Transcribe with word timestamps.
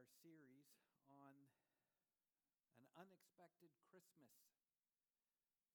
our 0.00 0.08
series 0.24 0.64
on 1.12 1.36
an 2.72 2.88
unexpected 2.96 3.68
Christmas. 3.92 4.32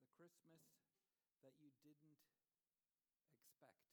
The 0.02 0.10
Christmas 0.18 0.66
that 1.46 1.54
you 1.62 1.70
didn't 1.86 2.18
expect. 3.22 3.86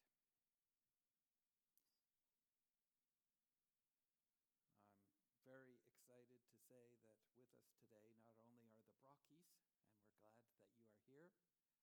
I'm 5.21 5.37
very 5.45 5.77
excited 5.77 6.41
to 6.41 6.55
say 6.65 6.97
that 6.97 7.29
with 7.37 7.53
us 7.53 7.69
today 7.77 8.17
not 8.25 8.41
only 8.49 8.73
are 8.73 8.89
the 8.89 8.97
Brockies, 9.05 9.53
and 9.53 9.69
we're 9.69 9.85
glad 9.85 10.17
that 10.33 10.65
you 10.73 10.81
are 10.81 10.97
here 11.13 11.29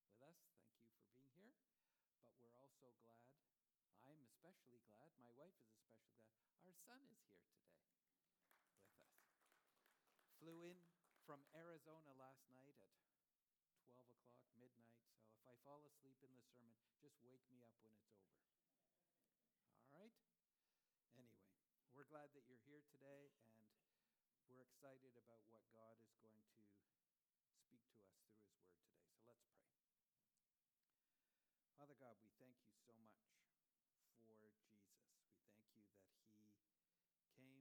with 0.02 0.18
us. 0.26 0.42
Thank 0.82 0.98
you 0.98 1.06
for 1.14 1.22
being 1.38 1.54
here. 1.54 1.86
But 2.26 2.34
we're 2.42 2.58
also 2.58 2.98
glad, 2.98 3.30
I'm 4.10 4.18
especially 4.26 4.82
glad, 4.90 5.14
my 5.22 5.30
wife 5.38 5.54
is 5.62 5.70
especially 5.70 6.18
glad, 6.26 6.50
our 6.66 6.74
son 6.90 7.00
is 7.06 7.22
here 7.30 7.46
today. 7.62 7.99
Flew 10.40 10.64
in 10.64 10.80
from 11.28 11.44
Arizona 11.52 12.16
last 12.16 12.48
night 12.48 12.64
at 12.64 12.80
12 13.84 14.08
o'clock, 14.08 14.48
midnight. 14.56 14.96
So 15.28 15.36
if 15.36 15.44
I 15.44 15.56
fall 15.68 15.84
asleep 15.84 16.16
in 16.24 16.32
the 16.32 16.44
sermon, 16.48 16.80
just 17.04 17.20
wake 17.28 17.44
me 17.52 17.60
up 17.60 17.76
when 17.84 17.92
it's 17.92 18.08
over. 18.16 18.40
All 19.84 19.92
right? 20.00 20.16
Anyway, 21.20 21.44
we're 21.92 22.08
glad 22.08 22.32
that 22.32 22.48
you're 22.48 22.64
here 22.64 22.80
today, 22.88 23.36
and 24.40 24.48
we're 24.48 24.64
excited 24.64 25.12
about 25.20 25.44
what 25.52 25.68
God 25.76 26.00
is 26.08 26.16
going 26.24 26.40
to 26.40 26.44
speak 26.48 26.72
to 26.80 26.88
us 26.96 27.12
through 27.68 27.84
His 27.84 27.84
Word 28.00 28.16
today. 28.24 28.56
So 29.20 29.28
let's 29.28 29.44
pray. 29.60 29.76
Father 31.76 32.00
God, 32.00 32.16
we 32.24 32.32
thank 32.40 32.56
you 32.64 32.72
so 32.88 32.96
much 33.04 33.20
for 33.28 33.36
Jesus. 34.24 34.56
We 35.36 35.44
thank 35.76 35.92
you 36.32 36.48
that 36.48 36.56
He 37.36 37.36
came 37.36 37.60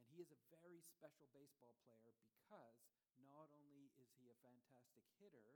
And 0.00 0.08
he 0.16 0.24
is 0.24 0.32
a 0.32 0.40
very 0.48 0.80
special 0.80 1.28
baseball 1.36 1.76
player 1.84 2.16
because 2.24 2.80
not 3.20 3.52
only 3.52 3.92
is 4.00 4.08
he 4.16 4.32
a 4.32 4.38
fantastic 4.40 5.04
hitter, 5.20 5.54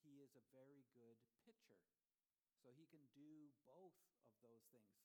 he 0.00 0.24
is 0.24 0.32
a 0.34 0.44
very 0.56 0.82
good 0.96 1.20
pitcher. 1.44 1.82
So 2.64 2.72
he 2.74 2.88
can 2.88 3.04
do 3.14 3.52
both 3.68 3.94
of 4.26 4.34
those 4.42 4.64
things. 4.72 4.98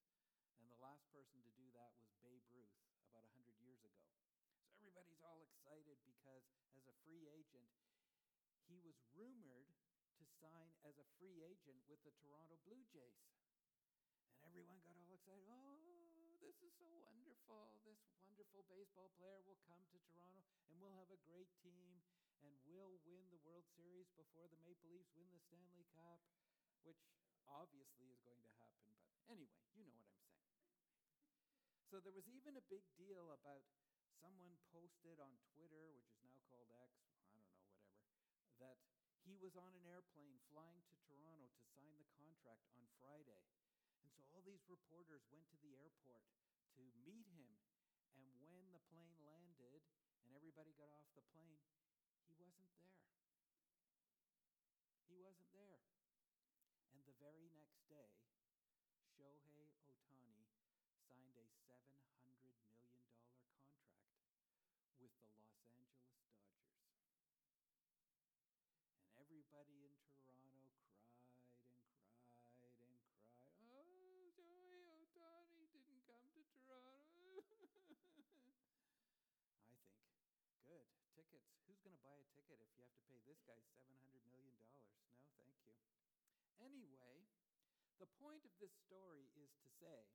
And 0.58 0.66
the 0.66 0.80
last 0.82 1.06
person 1.14 1.44
to 1.46 1.52
do 1.54 1.70
that 1.78 1.94
was 2.02 2.10
Babe 2.26 2.42
Ruth 2.50 2.74
about 3.06 3.28
100 3.38 3.60
years 3.62 3.84
ago. 3.84 4.08
So 4.66 4.74
everybody's 4.80 5.22
all 5.22 5.44
excited 5.44 6.00
because 6.08 6.48
as 6.74 6.88
a 6.88 6.96
free 7.06 7.28
agent, 7.30 7.70
he 8.66 8.80
was 8.82 8.96
rumored 9.14 9.68
to 10.18 10.24
sign 10.40 10.72
as 10.88 10.96
a 10.98 11.06
free 11.20 11.44
agent 11.44 11.82
with 11.86 12.00
the 12.08 12.14
Toronto 12.24 12.56
Blue 12.64 12.82
Jays. 12.90 13.30
And 14.32 14.48
everyone 14.48 14.80
got 14.86 14.96
all 14.96 15.12
excited. 15.12 15.44
Oh, 15.50 15.91
this 16.42 16.58
is 16.66 16.74
so 16.82 16.90
wonderful. 17.06 17.78
This 17.86 18.02
wonderful 18.18 18.66
baseball 18.66 19.14
player 19.22 19.38
will 19.46 19.62
come 19.70 19.86
to 19.94 19.98
Toronto 20.10 20.42
and 20.66 20.82
we'll 20.82 20.98
have 20.98 21.14
a 21.14 21.22
great 21.30 21.54
team 21.62 22.02
and 22.42 22.58
we'll 22.66 22.98
win 23.06 23.30
the 23.30 23.38
World 23.46 23.70
Series 23.78 24.10
before 24.18 24.50
the 24.50 24.58
Maple 24.66 24.90
Leafs 24.90 25.14
win 25.14 25.30
the 25.30 25.38
Stanley 25.38 25.86
Cup, 25.94 26.18
which 26.82 26.98
obviously 27.46 28.10
is 28.10 28.18
going 28.26 28.42
to 28.42 28.54
happen. 28.58 28.90
But 29.06 29.14
anyway, 29.30 29.62
you 29.78 29.86
know 29.86 29.94
what 29.94 30.10
I'm 30.10 30.26
saying. 30.26 30.50
So 31.94 32.02
there 32.02 32.16
was 32.18 32.26
even 32.26 32.58
a 32.58 32.66
big 32.74 32.82
deal 32.98 33.30
about 33.30 33.62
someone 34.18 34.58
posted 34.74 35.22
on 35.22 35.38
Twitter, 35.54 35.94
which 35.94 36.10
is 36.10 36.26
now 36.26 36.42
called 36.50 36.74
X, 36.74 36.90
I 37.06 37.38
don't 37.38 37.38
know, 37.38 37.62
whatever, 37.70 38.02
that 38.58 38.82
he 39.22 39.38
was 39.38 39.54
on 39.54 39.78
an 39.78 39.86
airplane 39.86 40.42
flying 40.50 40.82
to 40.90 40.98
Toronto 41.06 41.46
to 41.46 41.62
sign 41.78 41.94
the 42.02 42.10
contract 42.18 42.66
on 42.74 42.90
Friday. 42.98 43.46
So 44.22 44.38
all 44.38 44.46
these 44.46 44.62
reporters 44.70 45.26
went 45.34 45.50
to 45.50 45.58
the 45.66 45.74
airport 45.82 46.22
to 46.78 46.84
meet 47.02 47.26
him. 47.34 47.58
And 48.14 48.46
when 48.54 48.70
the 48.70 48.84
plane 48.92 49.18
landed 49.26 49.82
and 50.26 50.32
everybody 50.38 50.78
got 50.78 50.94
off 50.94 51.10
the 51.18 51.26
plane, 51.34 51.58
he 52.30 52.38
wasn't 52.38 52.70
there. 52.70 53.02
He 55.10 55.18
wasn't 55.18 55.52
there. 55.58 55.82
And 56.94 57.02
the 57.04 57.18
very 57.18 57.50
next 57.52 57.82
day, 57.90 58.14
Shohei 59.18 59.74
Ohtani 59.82 60.46
signed 61.02 61.36
a 61.36 61.46
$700 61.66 61.82
million 62.24 62.56
contract 62.62 63.42
with 65.02 65.14
the 65.18 65.30
Los 65.34 65.58
Angeles 65.76 66.14
Dodgers. 66.22 67.10
And 69.02 69.14
everybody 69.18 69.88
in 69.88 69.98
Toronto 70.14 70.74
cried 70.86 71.26
and 71.26 71.66
cried 72.62 72.86
and 72.86 73.02
cried. 73.66 73.98
Oh, 74.84 75.04
Shohei 75.12 75.58
Ohtani 75.68 75.70
didn't 75.70 76.02
come 76.08 76.26
to 76.34 76.42
Toronto. 76.66 77.46
I 77.52 77.76
think, 77.76 77.92
good. 80.66 81.21
Tickets. 81.32 81.64
Who's 81.64 81.80
going 81.80 81.96
to 81.96 82.04
buy 82.04 82.20
a 82.20 82.28
ticket 82.36 82.60
if 82.60 82.68
you 82.76 82.84
have 82.84 82.92
to 82.92 83.04
pay 83.08 83.24
this 83.24 83.40
guy 83.48 83.56
$700 83.80 84.20
million? 84.28 84.52
No, 84.60 85.24
thank 85.40 85.56
you. 85.64 85.80
Anyway, 86.60 87.24
the 88.04 88.12
point 88.20 88.44
of 88.44 88.52
this 88.60 88.76
story 88.84 89.32
is 89.40 89.56
to 89.64 89.70
say 89.80 90.12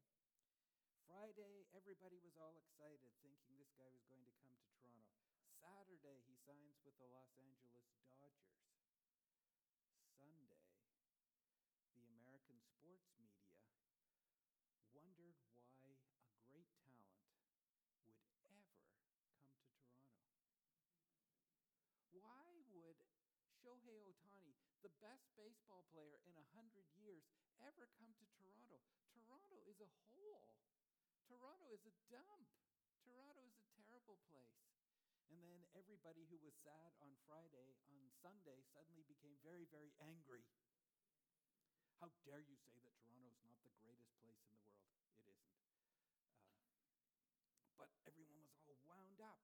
Friday, 1.08 1.64
everybody 1.72 2.20
was 2.20 2.36
all 2.36 2.52
excited, 2.60 3.14
thinking 3.24 3.56
this 3.56 3.72
guy 3.80 3.88
was 3.88 4.04
going 4.12 4.26
to 4.26 4.36
come 4.42 4.52
to 4.52 4.68
Toronto. 4.76 5.16
Saturday, 5.56 6.20
he 6.28 6.36
signs 6.44 6.76
with 6.84 6.98
the 7.00 7.08
Los 7.08 7.32
Angeles 7.40 7.88
Dodgers. 8.20 8.68
Sunday, 10.20 10.60
the 11.94 12.04
American 12.04 12.60
sports 12.60 13.08
media 13.16 13.56
wondered 14.92 15.40
why 15.48 15.96
a 16.28 16.42
great 16.50 16.68
talent 16.84 17.14
would 17.16 17.32
ever 17.32 17.56
come 17.72 18.12
to 18.12 18.28
Toronto. 18.36 18.82
Why 22.12 22.50
would 22.74 22.98
Shohei 23.62 24.02
Ohtani, 24.02 24.54
the 24.86 25.02
best 25.02 25.26
baseball 25.34 25.82
player 25.90 26.14
in 26.22 26.38
a 26.38 26.46
hundred 26.54 26.86
years, 26.94 27.26
ever 27.58 27.90
come 27.98 28.14
to 28.22 28.26
Toronto? 28.38 28.78
Toronto 29.10 29.58
is 29.66 29.82
a 29.82 29.90
hole. 30.14 30.54
Toronto 31.26 31.74
is 31.74 31.82
a 31.90 31.94
dump. 32.06 32.46
Toronto 33.02 33.42
is 33.50 33.58
a 33.58 33.66
terrible 33.82 34.14
place. 34.30 34.62
And 35.26 35.42
then 35.42 35.66
everybody 35.74 36.22
who 36.30 36.38
was 36.38 36.54
sad 36.62 36.94
on 37.02 37.18
Friday, 37.26 37.74
on 37.90 37.98
Sunday, 38.22 38.62
suddenly 38.70 39.02
became 39.10 39.34
very, 39.42 39.66
very 39.74 39.90
angry. 39.98 40.46
How 41.98 42.14
dare 42.22 42.46
you 42.46 42.54
say 42.54 42.78
that 42.86 42.94
Toronto 43.02 43.26
is 43.26 43.42
not 43.42 43.58
the 43.66 43.74
greatest 43.82 44.14
place 44.22 44.38
in 44.46 44.54
the 44.54 44.70
world? 44.70 44.86
It 45.18 45.34
isn't. 45.34 45.66
Uh, 47.34 47.74
but 47.74 47.90
everyone 48.06 48.38
was 48.38 48.54
all 48.62 48.78
wound 48.86 49.18
up. 49.18 49.42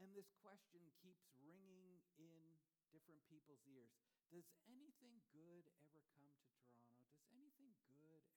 And 0.00 0.16
this 0.16 0.32
question 0.40 0.80
keeps 0.96 1.28
ringing 1.44 2.00
in 2.16 2.61
different 2.92 3.24
people's 3.32 3.64
ears. 3.64 3.96
Does 4.28 4.44
anything 4.68 5.24
good 5.32 5.64
ever 5.80 6.04
come 6.12 6.28
to 6.36 6.44
Toronto? 6.44 6.84
Does 7.16 7.32
anything 7.32 7.72
good 7.88 8.12
ever 8.12 8.36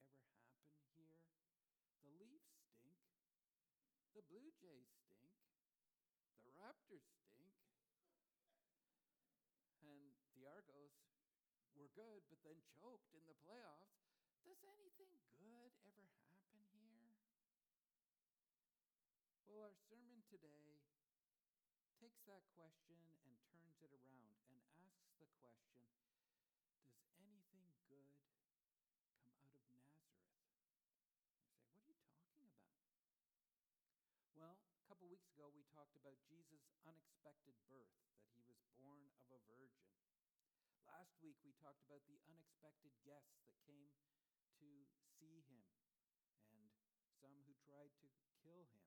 happen 0.56 0.88
here? 0.96 1.20
The 2.00 2.12
Leafs 2.16 2.56
stink. 2.72 3.04
The 4.16 4.24
Blue 4.32 4.48
Jays 4.56 4.88
stink. 5.12 5.36
The 6.48 6.56
Raptors 6.56 7.04
stink. 7.04 7.60
And 9.84 10.16
the 10.32 10.48
Argos 10.48 10.96
were 11.76 11.92
good, 11.92 12.24
but 12.32 12.40
then 12.40 12.56
choked 12.80 13.12
in 13.12 13.24
the 13.28 13.36
playoffs. 13.44 13.92
Does 14.40 14.64
anything 14.64 15.20
good 15.36 15.92
ever 15.92 16.16
happen 16.32 16.56
here? 17.44 17.76
Well, 19.46 19.72
our 19.72 19.76
sermon 19.88 20.20
today 20.28 20.80
takes 21.96 22.20
that 22.28 22.44
question 22.52 23.00
and 23.24 23.32
turns 23.48 23.80
it 23.80 23.88
around 23.88 24.35
the 25.16 25.32
question 25.40 25.80
Does 26.92 27.16
anything 27.16 27.72
good 27.88 28.12
come 28.36 28.52
out 29.24 29.32
of 29.32 29.48
Nazareth? 29.48 30.12
You 31.72 31.72
say, 31.80 31.80
What 31.80 31.88
are 31.88 31.96
you 31.96 31.96
talking 32.12 32.44
about? 32.52 32.76
Well, 34.36 34.60
a 34.60 34.84
couple 34.84 35.08
weeks 35.08 35.32
ago, 35.32 35.48
we 35.56 35.64
talked 35.72 35.96
about 35.96 36.20
Jesus' 36.28 36.68
unexpected 36.84 37.56
birth, 37.72 37.88
that 38.20 38.28
he 38.36 38.44
was 38.44 38.60
born 38.76 39.08
of 39.16 39.32
a 39.32 39.40
virgin. 39.48 39.88
Last 40.84 41.16
week, 41.24 41.40
we 41.40 41.56
talked 41.56 41.80
about 41.88 42.04
the 42.04 42.20
unexpected 42.28 42.92
guests 43.00 43.32
that 43.40 43.48
came 43.64 43.88
to 44.60 44.68
see 45.16 45.40
him 45.48 45.64
and 46.52 46.68
some 47.16 47.40
who 47.48 47.56
tried 47.64 47.96
to 48.04 48.08
kill 48.44 48.68
him. 48.68 48.84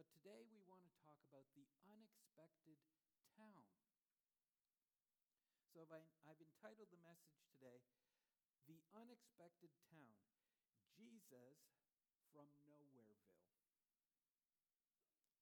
But 0.00 0.08
today, 0.08 0.48
we 0.48 0.64
want 0.64 0.80
to 0.88 0.92
talk 1.04 1.20
about 1.28 1.44
the 1.52 1.68
unexpected 1.84 2.80
town. 3.36 3.83
So 5.74 5.82
I've 5.90 6.38
entitled 6.38 6.86
the 6.94 7.02
message 7.02 7.42
today, 7.50 7.82
The 8.70 8.78
Unexpected 8.94 9.74
Town 9.90 10.14
Jesus 10.94 11.66
from 12.30 12.46
Nowhereville. 12.70 13.42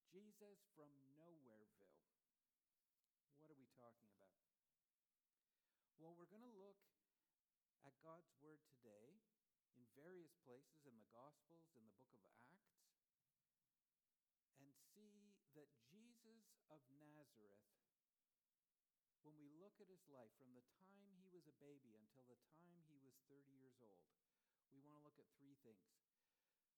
Jesus 0.09 0.65
from 0.73 0.89
Nowhereville. 1.21 1.85
What 3.45 3.53
are 3.53 3.61
we 3.61 3.69
talking 3.77 4.09
about? 4.17 4.41
Well, 6.01 6.17
we're 6.17 6.33
going 6.33 6.49
to 6.49 6.57
look 6.65 6.81
at 7.85 7.93
God's 8.01 8.33
Word 8.41 8.65
today 8.81 9.21
in 9.77 9.85
various 9.93 10.33
places 10.49 10.81
in 10.89 10.97
the 10.97 11.13
Gospels, 11.13 11.69
in 11.77 11.85
the 11.85 12.01
book 12.09 12.25
of 12.25 12.33
Acts, 12.49 12.81
and 14.57 14.73
see 14.97 15.37
that 15.61 15.69
Jesus 15.93 16.57
of 16.73 16.81
Nazareth, 17.05 17.69
when 19.29 19.37
we 19.37 19.53
look 19.73 19.89
at 19.89 19.89
his 19.89 20.05
life 20.13 20.29
from 20.37 20.53
the 20.53 20.61
time 20.77 21.17
he 21.17 21.33
was 21.33 21.49
a 21.49 21.57
baby 21.57 21.97
until 21.97 22.29
the 22.29 22.37
time 22.61 22.85
he 22.93 23.01
was 23.01 23.17
30 23.25 23.41
years 23.57 23.81
old, 23.81 24.05
we 24.69 24.85
want 24.85 24.93
to 24.93 25.01
look 25.01 25.17
at 25.17 25.25
three 25.41 25.57
things. 25.65 25.97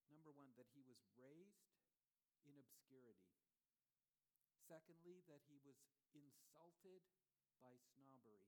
Number 0.07 0.31
one, 0.31 0.55
that 0.55 0.71
he 0.71 0.87
was 0.87 1.03
raised 1.19 1.75
in 2.47 2.55
obscurity. 2.55 3.35
Secondly, 4.63 5.27
that 5.27 5.43
he 5.51 5.59
was 5.67 5.83
insulted 6.15 7.03
by 7.59 7.75
snobbery. 7.99 8.47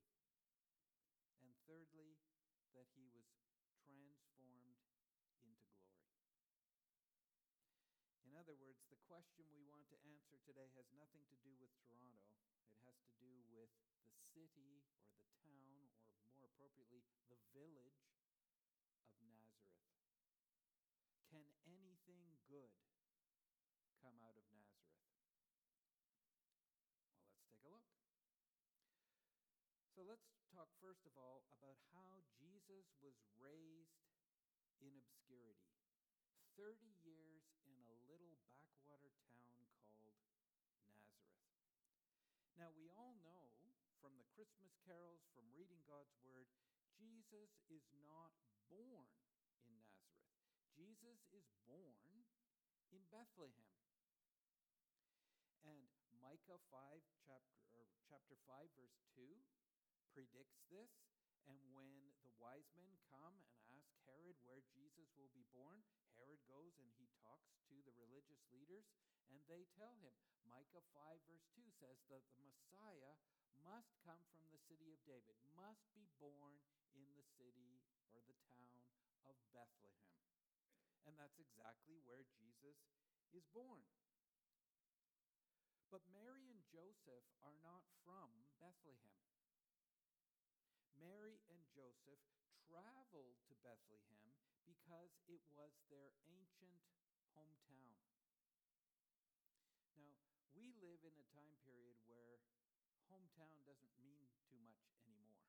And 1.42 1.50
thirdly, 1.66 2.22
that 2.70 2.86
he 2.94 3.10
was 3.10 3.26
transformed 3.42 4.30
into 4.38 4.86
glory. 5.42 5.58
In 8.22 8.38
other 8.38 8.54
words, 8.54 8.86
the 8.94 9.02
question 9.10 9.50
we 9.50 9.66
want 9.66 9.90
to 9.90 9.98
answer 10.06 10.38
today 10.38 10.70
has 10.78 10.86
nothing 10.94 11.26
to 11.34 11.36
do 11.42 11.50
with 11.58 11.74
Toronto. 11.82 12.55
It 12.70 12.82
has 12.82 12.98
to 13.06 13.10
do 13.22 13.30
with 13.54 13.70
the 14.02 14.10
city 14.34 14.82
or 14.98 15.14
the 15.22 15.30
town, 15.46 15.90
or 16.22 16.30
more 16.34 16.50
appropriately, 16.50 17.06
the 17.30 17.38
village 17.54 18.10
of 18.98 19.06
Nazareth. 19.22 19.86
Can 21.30 21.46
anything 21.66 22.38
good 22.50 22.74
come 24.02 24.18
out 24.22 24.36
of 24.38 24.46
Nazareth? 24.50 25.06
Well, 27.62 27.74
let's 27.74 27.88
take 27.90 28.06
a 28.06 28.14
look. 28.14 28.34
So 29.96 30.04
let's 30.04 30.28
talk 30.52 30.68
first 30.78 31.08
of 31.08 31.16
all 31.16 31.48
about 31.56 31.80
how 31.96 32.20
Jesus 32.36 32.92
was 33.00 33.16
raised 33.40 34.04
in 34.84 34.92
obscurity. 34.92 35.72
30 36.56 36.88
years 37.04 37.48
in 37.68 37.76
a 37.88 37.96
little 38.08 38.40
backwater 38.56 39.12
town 39.28 39.68
called 40.00 40.16
Nazareth. 40.28 41.16
Now, 42.56 42.72
we 42.72 42.88
all 42.96 43.16
know 43.20 43.52
from 44.00 44.16
the 44.16 44.25
Christmas 44.36 44.76
carols, 44.84 45.24
from 45.32 45.48
reading 45.56 45.80
God's 45.88 46.12
Word, 46.20 46.44
Jesus 46.92 47.56
is 47.72 47.88
not 48.04 48.36
born 48.68 49.08
in 49.64 49.80
Nazareth. 49.80 50.36
Jesus 50.76 51.24
is 51.32 51.48
born 51.64 52.28
in 52.92 53.00
Bethlehem. 53.08 53.80
And 55.64 55.88
Micah 56.20 56.60
5, 56.68 57.00
chapter, 57.24 57.88
chapter 58.04 58.36
5, 58.44 58.68
verse 58.76 59.00
2 59.16 59.24
predicts 60.12 60.60
this. 60.68 60.92
And 61.48 61.56
when 61.72 62.12
the 62.20 62.36
wise 62.36 62.68
men 62.76 62.92
come 63.08 63.40
and 63.40 63.56
ask 63.72 63.88
Herod 64.04 64.36
where 64.44 64.60
Jesus 64.68 65.16
will 65.16 65.32
be 65.32 65.48
born, 65.56 65.80
Herod 66.20 66.44
goes 66.44 66.76
and 66.76 66.92
he 67.00 67.08
talks 67.24 67.56
to 67.72 67.80
the 67.88 67.96
religious 67.96 68.44
leaders, 68.52 68.84
and 69.32 69.40
they 69.48 69.64
tell 69.80 69.96
him. 70.04 70.12
Micah 70.44 70.84
5, 70.92 71.24
verse 71.24 71.48
2 71.56 71.64
says 71.80 72.04
that 72.12 72.28
the 72.36 72.44
Messiah 72.44 73.16
must 73.64 73.96
come 74.04 74.20
from 74.32 74.44
the 74.52 74.60
city 74.68 74.92
of 74.92 75.00
David, 75.06 75.36
must 75.56 75.86
be 75.96 76.08
born 76.20 76.60
in 76.96 77.08
the 77.16 77.28
city 77.36 77.80
or 78.12 78.20
the 78.24 78.36
town 78.52 78.82
of 79.24 79.36
Bethlehem. 79.52 80.16
And 81.06 81.14
that's 81.16 81.38
exactly 81.38 82.00
where 82.04 82.26
Jesus 82.36 82.76
is 83.30 83.46
born. 83.54 83.84
But 85.90 86.02
Mary 86.10 86.50
and 86.50 86.60
Joseph 86.66 87.24
are 87.46 87.54
not 87.62 87.86
from 88.02 88.28
Bethlehem. 88.58 89.22
Mary 90.98 91.38
and 91.46 91.62
Joseph 91.70 92.20
traveled 92.66 93.38
to 93.46 93.54
Bethlehem 93.62 94.34
because 94.66 95.14
it 95.30 95.44
was 95.54 95.70
their 95.86 96.10
ancient 96.26 96.82
hometown. 97.36 97.94
Now, 99.94 100.18
we 100.58 100.74
live 100.82 101.04
in 101.06 101.14
a 101.14 101.26
time 101.30 101.54
period 101.62 101.94
hometown 103.36 103.60
doesn't 103.68 103.92
mean 104.00 104.24
too 104.48 104.56
much 104.64 104.88
anymore. 105.04 105.44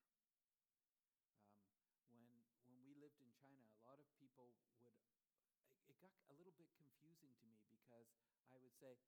Um, 2.11 2.27
when, 2.27 2.43
when 2.67 2.79
we 2.83 2.99
lived 2.99 3.15
in 3.23 3.31
China, 3.39 3.63
a 3.79 3.83
lot 3.87 3.95
of 4.03 4.07
people 4.19 4.51
would, 4.83 4.99
it 5.87 5.95
got 6.03 6.11
a 6.27 6.35
little 6.35 6.51
bit 6.59 6.67
confusing 6.75 7.31
to 7.39 7.45
me 7.47 7.63
because 7.71 8.11
I 8.51 8.59
would 8.59 8.75
say, 8.75 8.99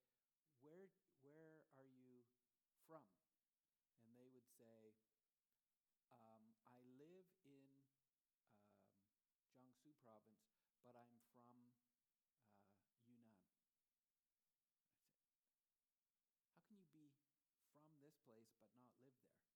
where, 0.64 0.88
where 1.28 1.60
are 1.76 1.92
you 1.92 2.24
from? 2.88 3.04
And 4.08 4.16
they 4.16 4.32
would 4.32 4.48
say, 4.56 4.96
um, 6.16 6.56
I 6.72 6.80
live 6.96 7.28
in 7.44 7.68
um, 8.00 8.48
Jiangsu 9.60 9.92
province, 10.00 10.48
but 10.88 10.96
I'm 10.96 11.20
from 11.36 11.52
uh, 12.64 12.96
Yunnan. 13.04 13.36
How 16.50 16.56
can 16.66 16.76
you 16.80 16.88
be 16.92 17.12
from 17.84 17.96
this 18.02 18.16
place 18.26 18.52
but 18.60 18.70
not 18.76 18.92
live 19.04 19.18
there? 19.28 19.48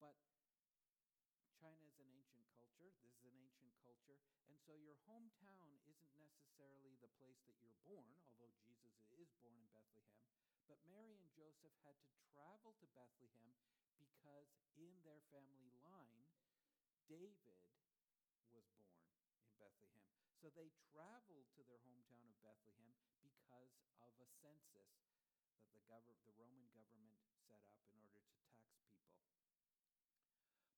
But 0.00 0.16
China 1.58 1.82
is 1.88 1.96
an 1.98 2.10
ancient 2.12 2.46
culture. 2.56 2.90
This 3.00 3.14
is 3.16 3.24
an 3.24 3.34
ancient 3.36 3.71
culture. 3.82 4.22
And 4.46 4.54
so 4.62 4.78
your 4.78 4.96
hometown 5.10 5.74
isn't 5.86 6.14
necessarily 6.14 6.94
the 7.02 7.10
place 7.18 7.42
that 7.50 7.58
you're 7.58 7.82
born, 7.82 8.14
although 8.30 8.54
Jesus 8.62 8.94
is 9.18 9.30
born 9.42 9.58
in 9.58 9.70
Bethlehem. 9.74 10.22
But 10.70 10.78
Mary 10.86 11.18
and 11.18 11.28
Joseph 11.34 11.74
had 11.82 11.98
to 12.06 12.10
travel 12.30 12.78
to 12.78 12.86
Bethlehem 12.94 13.58
because 13.98 14.54
in 14.78 14.94
their 15.02 15.20
family 15.34 15.74
line, 15.82 16.30
David 17.10 17.58
was 18.54 18.66
born 18.78 19.18
in 19.42 19.50
Bethlehem. 19.58 20.10
So 20.38 20.50
they 20.54 20.70
traveled 20.90 21.46
to 21.58 21.62
their 21.66 21.82
hometown 21.86 22.26
of 22.26 22.38
Bethlehem 22.42 22.94
because 23.22 23.78
of 24.02 24.14
a 24.18 24.28
census 24.42 24.90
that 25.06 25.22
the, 25.74 25.82
gov- 25.86 26.18
the 26.26 26.34
Roman 26.34 26.66
government 26.74 27.18
set 27.46 27.62
up 27.62 27.78
in 27.94 28.02
order 28.02 28.18
to 28.18 28.34
tax 28.42 28.66
people. 28.82 29.22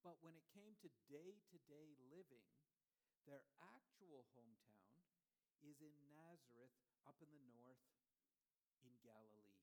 But 0.04 0.20
when 0.20 0.36
it 0.36 0.44
came 0.52 0.76
to 0.84 0.90
day 1.08 1.40
to 1.48 1.56
day 1.64 1.96
living, 2.12 2.44
their 3.24 3.44
actual 3.64 4.28
hometown 4.36 5.00
is 5.64 5.80
in 5.80 5.96
Nazareth, 6.12 6.72
up 7.08 7.16
in 7.24 7.32
the 7.32 7.44
north 7.56 7.80
in 8.84 8.92
Galilee. 9.00 9.56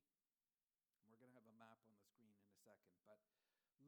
And 1.05 1.13
we're 1.13 1.21
going 1.21 1.33
to 1.33 1.37
have 1.37 1.49
a 1.49 1.61
map 1.61 1.77
on 1.85 1.93
the 1.93 2.05
screen 2.05 2.33
in 2.33 2.49
a 2.49 2.57
second. 2.57 2.97
But 3.05 3.21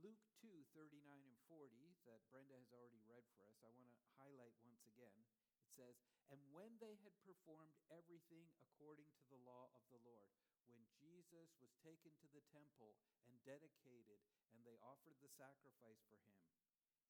Luke 0.01 0.21
2 0.41 0.49
39 0.77 1.01
and 1.25 1.39
40, 1.49 1.97
that 2.05 2.21
Brenda 2.29 2.53
has 2.57 2.69
already 2.69 3.01
read 3.09 3.25
for 3.33 3.49
us, 3.49 3.57
I 3.65 3.73
want 3.73 3.97
to 3.97 4.13
highlight 4.21 4.53
once 4.61 4.85
again. 4.85 5.25
It 5.65 5.73
says, 5.73 5.97
And 6.29 6.41
when 6.53 6.77
they 6.77 7.01
had 7.01 7.15
performed 7.25 7.73
everything 7.89 8.53
according 8.61 9.09
to 9.17 9.25
the 9.33 9.41
law 9.41 9.73
of 9.73 9.81
the 9.89 10.01
Lord, 10.05 10.29
when 10.69 10.85
Jesus 11.01 11.57
was 11.57 11.73
taken 11.81 12.13
to 12.21 12.27
the 12.29 12.45
temple 12.53 12.93
and 13.25 13.37
dedicated, 13.41 14.21
and 14.53 14.61
they 14.61 14.77
offered 14.85 15.17
the 15.17 15.33
sacrifice 15.33 16.01
for 16.05 16.21
him, 16.29 16.37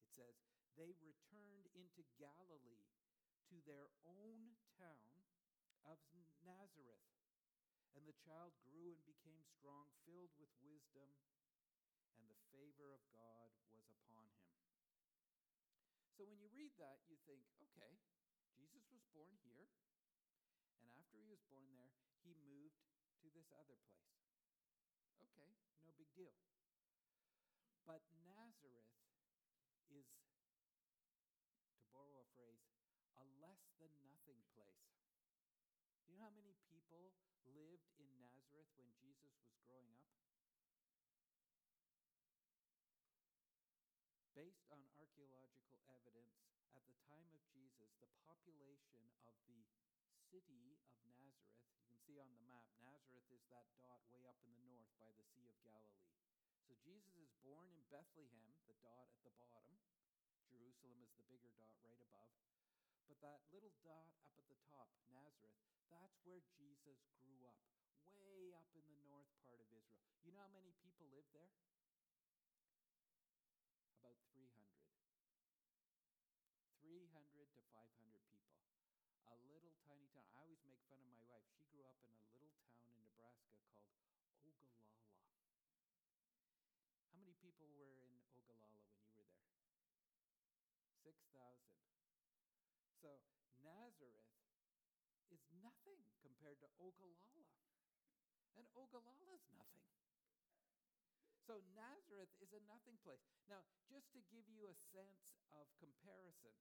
it 0.00 0.08
says, 0.08 0.53
They 0.74 0.94
returned 0.98 1.70
into 1.74 2.02
Galilee 2.18 2.86
to 3.50 3.56
their 3.62 3.90
own 4.04 4.58
town 4.74 5.14
of 5.86 6.00
Nazareth. 6.42 7.06
And 7.94 8.02
the 8.10 8.18
child 8.26 8.58
grew 8.66 8.90
and 8.90 9.06
became 9.06 9.46
strong, 9.46 9.86
filled 10.02 10.34
with 10.34 10.50
wisdom, 10.58 11.14
and 12.18 12.26
the 12.26 12.42
favor 12.50 12.90
of 12.90 13.06
God 13.14 13.54
was 13.70 13.86
upon 13.86 14.26
him. 14.34 14.50
So 16.18 16.26
when 16.26 16.42
you 16.42 16.50
read 16.50 16.74
that, 16.82 17.06
you 17.06 17.14
think, 17.22 17.46
okay, 17.62 17.94
Jesus 18.58 18.82
was 18.90 19.06
born 19.14 19.38
here, 19.46 19.70
and 20.82 20.90
after 20.98 21.14
he 21.18 21.26
was 21.30 21.42
born 21.46 21.70
there, 21.70 21.94
he 22.26 22.34
moved 22.42 22.82
to 23.22 23.30
this 23.30 23.50
other 23.54 23.78
place. 23.86 24.18
Okay, 25.30 25.54
no 25.86 25.94
big 25.94 26.10
deal. 26.18 26.34
But 27.86 28.02
Nazareth 28.26 28.90
is, 29.90 30.06
to 31.78 31.86
borrow 31.94 32.22
a 32.22 32.28
phrase, 32.34 32.62
a 33.18 33.26
than 33.84 34.08
nothing 34.08 34.40
place. 34.56 34.88
Do 36.00 36.08
you 36.08 36.16
know 36.16 36.24
how 36.24 36.32
many 36.32 36.56
people 36.72 37.12
lived 37.52 37.92
in 38.00 38.08
Nazareth 38.16 38.72
when 38.80 38.88
Jesus 38.96 39.36
was 39.44 39.52
growing 39.68 39.92
up? 40.00 40.08
Based 44.32 44.64
on 44.72 44.80
archaeological 44.96 45.84
evidence, 45.92 46.40
at 46.74 46.82
the 46.88 46.96
time 47.06 47.28
of 47.30 47.38
Jesus, 47.52 47.92
the 48.00 48.10
population 48.24 49.04
of 49.28 49.36
the 49.46 49.60
city 50.32 50.74
of 50.80 50.90
Nazareth, 51.04 51.38
you 51.76 51.84
can 51.86 52.00
see 52.02 52.18
on 52.18 52.32
the 52.32 52.42
map, 52.42 52.66
Nazareth 52.82 53.28
is 53.30 53.44
that 53.52 53.68
dot 53.78 54.02
way 54.10 54.24
up 54.26 54.40
in 54.42 54.56
the 54.56 54.66
north 54.66 54.90
by 54.98 55.12
the 55.14 55.22
Sea 55.36 55.46
of 55.46 55.60
Galilee. 55.62 56.10
So 56.66 56.74
Jesus 56.82 57.14
is 57.20 57.30
born 57.46 57.70
in 57.70 57.84
Bethlehem, 57.92 58.50
the 58.66 58.74
dot 58.82 59.12
at 59.22 59.36
the 59.38 59.46
bottom. 59.52 59.76
Jerusalem 60.50 60.98
is 61.04 61.14
the 61.14 61.26
bigger 61.30 61.52
dot 61.54 61.78
right 61.86 62.00
above. 62.02 62.53
But 63.08 63.20
that 63.20 63.44
little 63.52 63.72
dot 63.84 64.08
up 64.20 64.32
at 64.36 64.48
the 64.48 64.56
top, 64.72 64.88
Nazareth, 65.12 65.56
that's 65.92 66.16
where 66.24 66.40
Jesus 66.56 67.04
grew 67.20 67.44
up, 67.44 67.60
way 68.16 68.50
up 68.56 68.68
in 68.72 68.84
the 68.88 68.98
north 69.04 69.28
part 69.44 69.60
of 69.60 69.68
Israel. 69.70 70.08
You 70.24 70.32
know 70.32 70.40
how 70.40 70.52
many 70.56 70.72
people 70.80 71.04
live 71.12 71.28
there? 71.36 71.52
About 74.00 74.16
300. 74.32 74.48
300 76.80 77.48
to 77.56 77.62
500 77.72 78.24
people. 78.28 78.56
A 79.28 79.36
little 79.48 79.72
tiny 79.84 80.08
town. 80.12 80.28
I 80.36 80.44
always 80.44 80.60
make 80.64 80.80
fun 80.88 81.00
of 81.00 81.08
my 81.08 81.24
wife. 81.28 81.44
She 81.52 81.64
grew 81.72 81.84
up 81.88 81.96
in 82.04 82.12
a 82.12 82.20
little 82.40 82.60
town 82.68 82.88
in 82.92 83.00
Nebraska 83.00 83.56
called 83.64 83.88
Ogallala. 84.44 85.00
How 87.08 87.16
many 87.16 87.36
people 87.40 87.68
were 87.72 87.96
in 88.00 88.20
Ogallala 88.36 88.84
when 88.84 89.00
you 89.08 89.16
were 89.16 89.28
there? 89.32 89.48
6,000. 91.04 91.16
So 93.00 93.20
Nazareth 93.60 94.28
is 95.28 95.40
nothing 95.84 96.00
compared 96.24 96.56
to 96.64 96.68
Ogallala. 96.80 97.44
And 98.56 98.64
Ogallala 98.72 99.28
is 99.36 99.44
nothing. 99.52 99.92
So 101.44 101.60
Nazareth 101.76 102.32
is 102.40 102.56
a 102.56 102.64
nothing 102.64 102.96
place. 103.04 103.20
Now, 103.52 103.60
just 103.92 104.08
to 104.16 104.24
give 104.32 104.48
you 104.48 104.64
a 104.64 104.76
sense 104.96 105.36
of 105.52 105.68
comparison, 105.76 106.56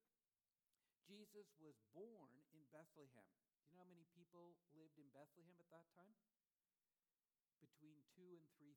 Jesus 1.08 1.48
was 1.64 1.80
born 1.96 2.36
in 2.52 2.68
Bethlehem. 2.76 3.32
Do 3.64 3.72
You 3.72 3.80
know 3.80 3.88
how 3.88 3.88
many 3.88 4.04
people 4.12 4.60
lived 4.76 5.00
in 5.00 5.08
Bethlehem 5.16 5.56
at 5.56 5.72
that 5.72 5.88
time? 5.96 6.20
Between 7.64 8.04
two 8.12 8.36
and 8.36 8.44
3,000. 8.60 8.76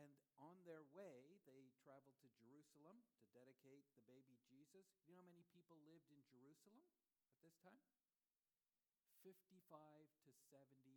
And 0.00 0.16
on 0.40 0.56
their 0.64 0.88
way, 0.96 1.36
they 1.44 1.68
traveled 1.84 2.16
to 2.24 2.28
Jerusalem 2.40 3.04
to 3.20 3.24
dedicate 3.36 3.84
the 3.92 4.00
baby 4.08 4.40
Jesus. 4.48 4.88
You 5.04 5.12
know 5.12 5.28
how 5.28 5.28
many 5.28 5.44
people 5.52 5.76
lived 5.84 6.08
in 6.08 6.24
Jerusalem 6.24 6.80
this 7.44 7.60
time? 7.60 7.84
55 9.20 9.60
to 10.24 10.30
70,000. 10.48 10.96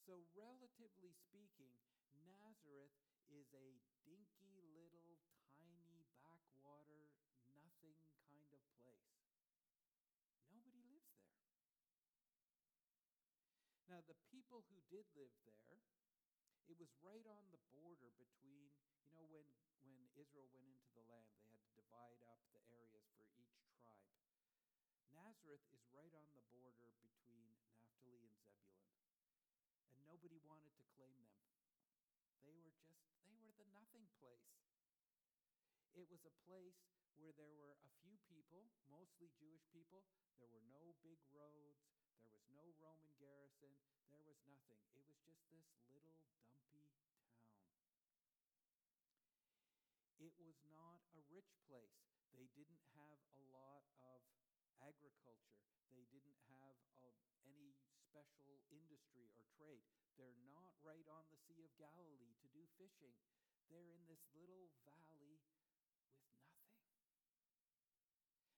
So, 0.00 0.24
relatively 0.32 1.12
speaking, 1.12 1.76
Nazareth 2.24 2.96
is 3.28 3.52
a 3.52 3.76
dinky 4.06 4.64
little 4.72 5.20
tiny 5.60 6.08
backwater, 6.22 7.12
nothing 7.52 8.00
kind 8.24 8.48
of 8.48 8.62
place. 8.80 9.12
Nobody 10.48 10.80
lives 10.88 11.12
there. 11.20 11.36
Now, 13.92 14.00
the 14.06 14.16
people 14.32 14.64
who 14.72 14.78
did 14.88 15.04
live 15.12 15.34
there, 15.44 15.84
it 16.66 16.78
was 16.80 16.90
right 17.02 17.26
on 17.26 17.50
the 17.52 17.62
border 17.70 18.10
between, 18.18 18.72
you 19.02 19.10
know, 19.12 19.26
when, 19.30 19.46
when 19.84 20.06
Israel 20.18 20.50
went 20.50 20.66
into 20.66 20.90
the 20.96 21.06
land, 21.06 21.28
they 21.34 21.46
had 21.50 21.60
to 21.62 21.70
divide 21.76 22.22
up 22.26 22.40
the 22.50 22.62
tribe. 22.66 22.95
Nazareth 25.46 25.78
is 25.78 25.86
right 25.94 26.10
on 26.10 26.26
the 26.34 26.42
border 26.50 26.90
between 27.06 27.38
Naphtali 27.46 28.34
and 28.34 28.42
Zebulun. 28.42 28.82
And 29.94 30.02
nobody 30.02 30.42
wanted 30.42 30.74
to 30.74 30.82
claim 30.98 31.22
them. 31.22 31.38
They 32.42 32.58
were 32.58 32.74
just, 32.74 33.06
they 33.22 33.38
were 33.38 33.54
the 33.54 33.70
nothing 33.70 34.10
place. 34.18 34.58
It 35.94 36.10
was 36.10 36.26
a 36.26 36.34
place 36.42 36.82
where 37.14 37.30
there 37.38 37.54
were 37.54 37.78
a 37.78 37.94
few 38.02 38.18
people, 38.26 38.74
mostly 38.90 39.30
Jewish 39.38 39.62
people. 39.70 40.02
There 40.42 40.50
were 40.50 40.66
no 40.66 40.98
big 41.06 41.22
roads. 41.30 41.78
There 42.26 42.34
was 42.34 42.50
no 42.50 42.66
Roman 42.82 43.14
garrison. 43.14 43.78
There 44.10 44.26
was 44.26 44.42
nothing. 44.50 44.82
It 44.98 45.06
was 45.06 45.22
just 45.22 45.46
this 45.54 45.70
little 45.94 46.18
dumpy 46.42 46.82
town. 46.90 47.22
It 50.18 50.34
was 50.42 50.58
not 50.74 51.06
a 51.14 51.22
rich 51.30 51.54
place. 51.70 52.02
They 52.34 52.50
didn't 52.50 52.82
have 52.98 53.22
a 53.38 53.46
lot 53.54 53.86
of 54.02 54.26
agriculture. 54.82 55.66
They 55.90 56.05
didn't 56.16 56.40
have 56.48 56.80
uh, 57.04 57.12
any 57.44 57.76
special 58.08 58.56
industry 58.72 59.28
or 59.28 59.44
trade. 59.60 59.84
They're 60.16 60.40
not 60.48 60.72
right 60.80 61.04
on 61.12 61.28
the 61.28 61.36
Sea 61.44 61.60
of 61.60 61.72
Galilee 61.76 62.32
to 62.40 62.48
do 62.48 62.64
fishing. 62.80 63.12
They're 63.68 63.92
in 63.92 64.00
this 64.08 64.24
little 64.32 64.72
valley 64.88 65.36
with 65.44 65.76
nothing. 65.76 66.16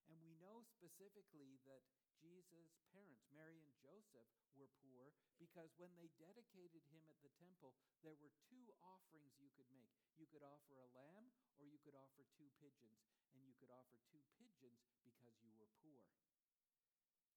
And 0.06 0.22
we 0.22 0.38
know 0.38 0.62
specifically 0.62 1.58
that 1.66 1.82
Jesus' 2.22 2.78
parents, 2.94 3.26
Mary 3.34 3.58
and 3.66 3.74
Joseph, 3.82 4.30
were 4.54 4.70
poor 4.86 5.14
because 5.38 5.74
when 5.78 5.94
they 5.98 6.10
dedicated 6.18 6.86
him 6.94 7.02
at 7.10 7.18
the 7.26 7.34
temple, 7.42 7.74
there 8.06 8.18
were 8.18 8.30
two 8.46 8.70
offerings 8.82 9.38
you 9.42 9.50
could 9.58 9.70
make. 9.74 9.94
You 10.14 10.30
could 10.30 10.46
offer 10.46 10.78
a 10.78 10.90
lamb 10.94 11.30
or 11.58 11.66
you 11.66 11.78
could 11.82 11.98
offer 11.98 12.22
two 12.38 12.50
pigeons. 12.62 13.02
And 13.34 13.42
you 13.46 13.54
could 13.58 13.70
offer 13.70 14.02
two 14.10 14.22
pigeons 14.38 14.82
because 15.06 15.38
you 15.42 15.54
were 15.58 15.70
poor. 15.82 16.02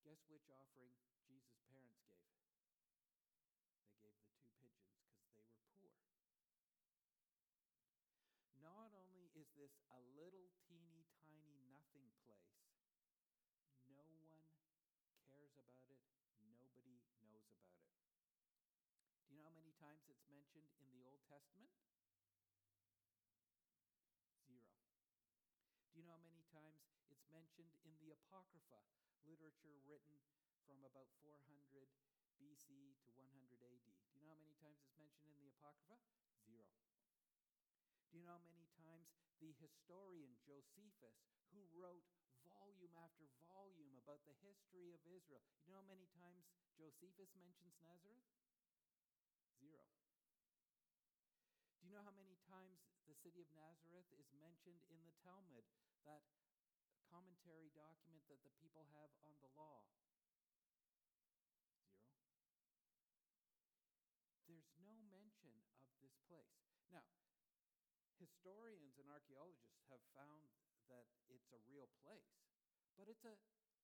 Guess 0.02 0.26
which 0.28 0.50
offering 0.50 0.98
Jesus' 1.24 1.62
parents 1.70 2.02
gave? 2.10 2.34
They 4.02 4.10
gave 4.18 4.34
the 4.34 4.50
two 4.58 4.68
pigeons 4.82 5.06
because 5.46 5.78
they 5.78 5.88
were 5.94 6.10
poor. 6.18 6.42
Not 8.58 8.90
only 8.98 9.30
is 9.38 9.48
this 9.54 9.78
a 9.94 10.02
little 10.18 10.50
teeny 10.66 11.06
tiny 11.22 11.62
nothing 11.70 12.10
place, 12.26 12.66
no 13.94 14.02
one 14.26 14.42
cares 15.30 15.54
about 15.54 15.86
it, 15.86 16.02
nobody 16.42 16.82
knows 16.82 17.06
about 17.06 17.38
it. 17.38 17.46
Do 19.26 19.34
you 19.34 19.38
know 19.38 19.46
how 19.46 19.54
many 19.54 19.72
times 19.78 20.02
it's 20.10 20.26
mentioned 20.26 20.66
in 20.82 20.90
the 20.90 21.06
Old 21.06 21.22
Testament? 21.30 21.70
Zero. 24.46 24.66
Do 25.90 25.98
you 25.98 26.04
know 26.04 26.18
how 26.18 26.26
many 26.26 26.42
times 26.50 26.82
it's 27.08 27.26
mentioned 27.30 27.72
in 27.86 27.94
the 28.02 28.12
Apocrypha, 28.12 28.82
literature 29.26 29.78
written 29.86 30.18
from 30.66 30.82
about 30.86 31.10
400 31.22 31.38
BC 32.38 32.98
to 33.06 33.10
100 33.14 33.62
AD. 33.62 33.86
Do 33.86 34.18
you 34.18 34.22
know 34.26 34.34
how 34.34 34.42
many 34.42 34.56
times 34.58 34.82
it's 34.82 34.98
mentioned 34.98 35.30
in 35.30 35.38
the 35.38 35.52
Apocrypha? 35.54 35.98
Zero. 36.42 36.66
Do 38.10 38.18
you 38.18 38.24
know 38.26 38.36
how 38.36 38.50
many 38.50 38.68
times 38.76 39.14
the 39.38 39.54
historian 39.58 40.36
Josephus, 40.42 41.22
who 41.54 41.64
wrote 41.72 42.04
volume 42.42 42.94
after 42.98 43.30
volume 43.46 43.94
about 43.98 44.22
the 44.26 44.36
history 44.42 44.90
of 44.90 45.00
Israel, 45.06 45.42
you 45.64 45.72
know 45.72 45.82
how 45.82 45.90
many 45.94 46.10
times 46.12 46.50
Josephus 46.74 47.30
mentions 47.38 47.78
Nazareth? 47.78 48.26
Zero. 49.58 49.86
Do 51.80 51.90
you 51.90 51.94
know 51.94 52.02
how 52.02 52.14
many 52.14 52.38
times 52.46 52.82
the 53.06 53.14
city 53.18 53.42
of 53.42 53.50
Nazareth 53.54 54.06
is 54.14 54.30
mentioned 54.34 54.82
in 54.90 55.02
the 55.02 55.14
Talmud, 55.22 55.66
that 56.06 56.22
commentary 57.12 57.68
document 57.76 58.24
that 58.32 58.40
the 58.40 58.52
people 58.56 58.88
have 58.96 59.12
on 59.28 59.36
the 59.44 59.52
law? 59.52 59.84
Zero. 60.64 60.88
There's 64.48 64.72
no 64.80 64.96
mention 65.12 65.52
of 65.84 65.92
this 66.00 66.16
place. 66.24 66.56
Now, 66.88 67.04
historians 68.16 68.96
and 68.96 69.12
archaeologists 69.12 69.84
have 69.92 70.00
found 70.16 70.48
that 70.88 71.04
it's 71.28 71.52
a 71.52 71.60
real 71.68 71.92
place, 72.00 72.32
but 72.96 73.12
it's 73.12 73.28
a 73.28 73.36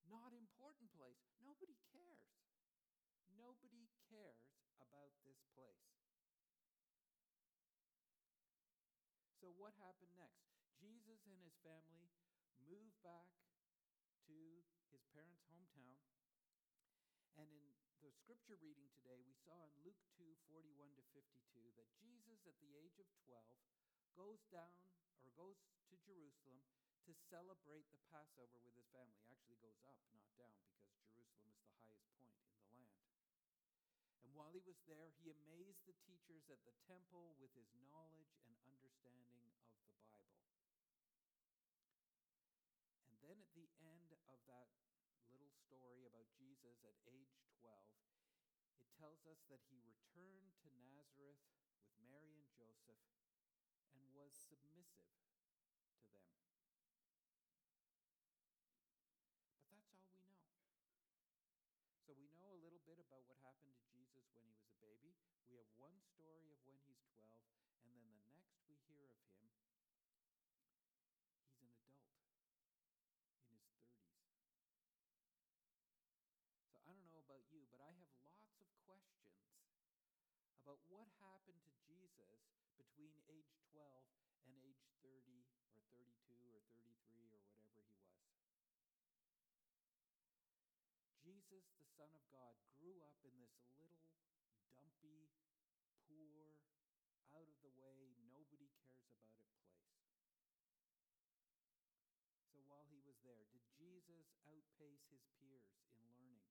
not 0.08 0.32
important 0.32 0.88
place. 0.96 1.20
Nobody 1.44 1.76
cares. 1.92 2.32
Nobody 3.36 3.92
cares 4.08 4.56
about 4.80 5.12
this 5.20 5.44
place. 5.52 5.84
So, 9.36 9.52
what 9.54 9.76
happened 9.78 10.16
next? 10.16 10.48
Jesus 10.80 11.22
and 11.28 11.38
his 11.44 11.54
family 11.62 12.10
moved 12.68 13.00
back 13.00 13.32
to 14.28 14.36
his 14.92 15.00
parents' 15.16 15.48
hometown. 15.48 15.96
And 17.40 17.48
in 17.48 17.64
the 18.04 18.12
scripture 18.12 18.60
reading 18.60 18.92
today, 18.92 19.24
we 19.24 19.32
saw 19.40 19.56
in 19.64 19.72
Luke 19.80 20.00
2 20.20 20.24
41 20.52 20.92
to 21.00 21.04
52 21.16 21.72
that 21.80 21.88
Jesus, 21.96 22.44
at 22.44 22.56
the 22.60 22.76
age 22.76 23.00
of 23.00 23.08
12, 23.24 23.40
goes 24.12 24.44
down 24.52 24.92
or 25.24 25.32
goes 25.38 25.56
to 25.88 25.96
Jerusalem 26.04 26.60
to 27.08 27.16
celebrate 27.32 27.88
the 27.88 28.02
Passover 28.12 28.60
with 28.60 28.76
his 28.76 28.84
family. 28.92 29.24
Actually, 29.32 29.56
goes 29.64 29.80
up, 29.88 29.96
not 30.12 30.28
down, 30.36 30.60
because 30.68 30.92
Jerusalem 31.08 31.56
is 31.56 31.64
the 31.64 31.72
highest 31.80 32.04
point 32.20 32.36
in 32.44 32.52
the 32.52 32.68
land. 32.68 32.92
And 34.26 34.36
while 34.36 34.52
he 34.52 34.60
was 34.60 34.76
there, 34.84 35.08
he 35.24 35.32
amazed 35.32 35.88
the 35.88 35.96
teachers 36.04 36.44
at 36.52 36.60
the 36.68 36.76
temple 36.84 37.32
with 37.40 37.54
his 37.56 37.72
knowledge 37.80 38.36
and 38.44 38.52
understanding 38.60 39.40
of 39.40 39.56
the 39.56 39.72
Bible. 39.72 40.20
And 43.08 43.16
then 43.24 43.40
at 43.40 43.52
the 43.56 43.72
end 43.80 44.12
of 44.28 44.36
that 44.50 44.68
little 45.32 45.54
story 45.64 46.04
Jesus 46.68 46.84
at 46.84 47.00
age 47.08 47.32
12, 47.64 47.80
it 48.76 48.84
tells 49.00 49.24
us 49.24 49.40
that 49.48 49.64
he 49.72 49.80
returned 49.88 50.52
to 50.60 50.68
Nazareth 50.84 51.40
with 51.80 51.96
Mary 51.96 52.36
and 52.36 52.44
Joseph 52.52 53.00
and 53.96 54.04
was 54.12 54.36
submissive 54.36 55.08
to 55.16 55.24
them. 55.32 55.48
But 56.12 56.28
that's 59.72 59.88
all 59.96 60.04
we 60.12 60.12
know. 60.12 60.36
So 62.04 62.12
we 62.20 62.28
know 62.36 62.52
a 62.52 62.60
little 62.60 62.84
bit 62.84 63.00
about 63.00 63.24
what 63.24 63.40
happened 63.40 63.72
to 63.72 63.84
Jesus 63.88 64.28
when 64.36 64.44
he 64.44 64.52
was 64.52 64.68
a 64.68 64.76
baby. 64.84 65.16
We 65.48 65.56
have 65.56 65.72
one 65.80 65.96
story 66.04 66.52
of 66.52 66.60
when 66.68 66.76
he's 66.84 67.00
12, 67.16 67.32
and 67.80 67.96
then 67.96 68.12
the 68.12 68.28
next 68.36 68.60
we 68.68 68.76
hear 68.84 69.08
of 69.08 69.16
him, 69.16 69.32
he's 69.40 69.56
an 69.56 69.72
adult 69.72 70.04
in 70.04 70.12
his 71.64 71.80
30s. 73.40 73.72
So 76.68 76.76
I 76.84 76.92
don't 76.92 77.08
know 77.08 77.24
about 77.24 77.48
you, 77.48 77.64
but 77.72 77.80
I 77.80 77.88
have 77.96 78.12
lots 78.20 78.60
of 78.60 78.68
questions 78.84 79.40
about 80.60 80.84
what 80.98 81.06
happened 81.22 81.62
to 81.62 81.70
Jesus 81.86 82.42
between 82.74 83.14
age 83.30 83.54
12 83.70 83.86
and 84.50 84.58
age 84.58 84.82
30 84.98 85.46
or 85.70 85.78
32 85.94 86.58
or 86.58 86.66
33 86.74 87.38
or 87.38 87.46
whatever 87.46 87.94
he 88.02 88.10
was. 88.18 88.34
Jesus, 91.22 91.70
the 91.78 91.86
Son 91.94 92.10
of 92.10 92.26
God, 92.34 92.58
grew 92.82 92.98
up 93.06 93.14
in 93.22 93.30
this 93.38 93.54
little, 93.78 94.10
dumpy, 94.74 95.30
poor, 96.10 96.58
out 97.30 97.46
of 97.46 97.58
the 97.62 97.70
way, 97.78 98.10
nobody 98.26 98.66
cares 98.82 99.14
about 99.22 99.38
it 99.38 99.54
place. 99.70 100.34
So 102.50 102.58
while 102.66 102.90
he 102.90 102.98
was 103.06 103.22
there, 103.22 103.46
did 103.54 103.62
Jesus 103.78 104.34
outpace 104.50 105.06
his 105.14 105.22
peers 105.38 105.70
in 105.78 105.86
learning? 106.02 106.42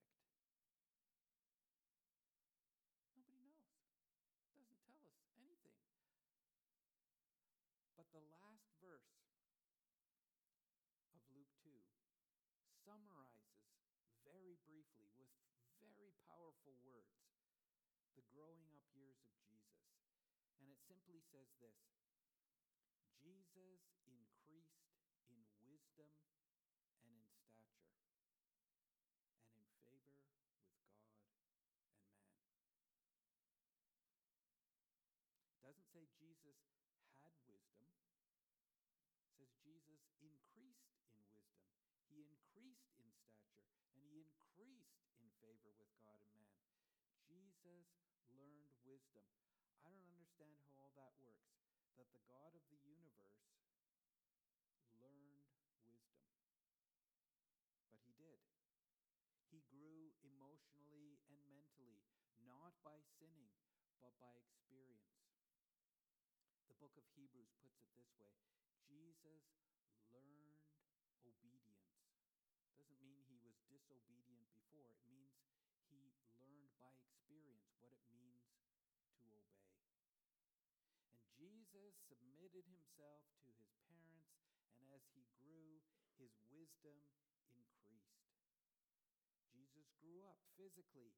Nobody 3.11 3.51
knows. 3.51 3.83
Doesn't 4.55 4.87
tell 4.87 5.03
us 5.03 5.19
anything. 5.35 5.75
But 7.99 8.07
the 8.15 8.23
last 8.31 8.71
verse 8.79 9.19
of 11.11 11.19
Luke 11.35 11.51
2 11.67 11.75
summarizes 12.87 13.67
very 14.23 14.54
briefly 14.65 15.13
with 15.21 15.31
very 15.77 16.13
powerful 16.25 16.77
words 16.81 17.21
the 18.17 18.25
growing 18.33 18.65
up 18.73 18.85
years 18.97 19.21
of 19.29 19.35
Jesus. 19.45 19.85
And 20.61 20.73
it 20.73 20.81
simply 20.89 21.21
says 21.21 21.53
this 21.61 21.77
Jesus 23.21 23.85
increased 24.01 24.81
in 24.89 25.45
wisdom 25.69 26.09
and 27.01 27.13
in 27.13 27.29
stature 27.37 27.93
and 29.45 29.53
in 29.53 29.69
favor 29.85 30.17
with 30.25 30.41
God 30.49 30.73
and 30.73 30.81
man. 30.81 31.29
It 35.53 35.61
doesn't 35.61 35.89
say 35.93 36.09
Jesus 36.17 36.57
had 37.21 37.37
wisdom. 37.45 37.93
It 39.21 39.33
says 39.37 39.53
Jesus 39.61 40.01
increased 40.21 40.89
in 40.97 41.05
wisdom. 41.05 41.84
He 42.15 42.31
increased 42.31 42.95
in 42.95 43.11
stature 43.11 43.59
and 43.99 44.07
he 44.07 44.23
increased 44.23 44.95
in 45.19 45.27
favor 45.43 45.75
with 45.75 45.91
God 45.99 46.23
and 46.31 46.39
man. 46.39 46.63
Jesus 47.27 47.91
learned 48.31 48.71
wisdom. 48.87 49.27
I 49.83 49.91
don't 49.91 50.07
understand 50.07 50.55
how 50.63 50.71
all 50.79 50.95
that 50.95 51.11
works. 51.19 51.51
That 51.99 52.07
the 52.15 52.23
God 52.31 52.55
of 52.55 52.63
the 52.71 52.79
universe 52.87 53.51
learned 55.03 55.43
wisdom. 55.91 56.31
But 57.91 57.99
he 58.07 58.15
did. 58.15 58.47
He 59.51 59.67
grew 59.67 60.15
emotionally 60.23 61.19
and 61.27 61.39
mentally, 61.51 61.99
not 62.47 62.79
by 62.87 63.03
sinning, 63.19 63.51
but 63.99 64.15
by 64.23 64.39
experience. 64.39 65.19
The 66.71 66.79
book 66.79 66.95
of 66.95 67.07
Hebrews 67.19 67.51
puts 67.59 67.83
it 67.83 67.91
this 67.99 68.15
way 68.19 68.39
Jesus 68.87 69.51
learned 70.15 70.55
obedience. 71.25 71.91
Doesn't 72.89 73.11
mean 73.15 73.25
he 73.31 73.39
was 73.41 73.57
disobedient 73.89 74.49
before, 74.53 74.91
it 74.91 75.01
means 75.07 75.37
he 75.89 76.13
learned 76.41 76.73
by 76.81 76.93
experience 76.97 77.69
what 77.79 77.93
it 77.93 78.05
means 78.13 78.49
to 78.57 78.75
obey. 79.05 79.45
And 81.13 81.25
Jesus 81.37 81.97
submitted 82.09 82.65
himself 82.65 83.25
to 83.45 83.49
his 83.61 83.73
parents, 83.89 84.41
and 84.81 84.89
as 84.91 85.05
he 85.13 85.29
grew, 85.37 85.85
his 86.17 86.33
wisdom 86.49 87.05
increased. 87.53 88.25
Jesus 89.51 89.91
grew 89.99 90.25
up 90.25 90.39
physically. 90.55 91.15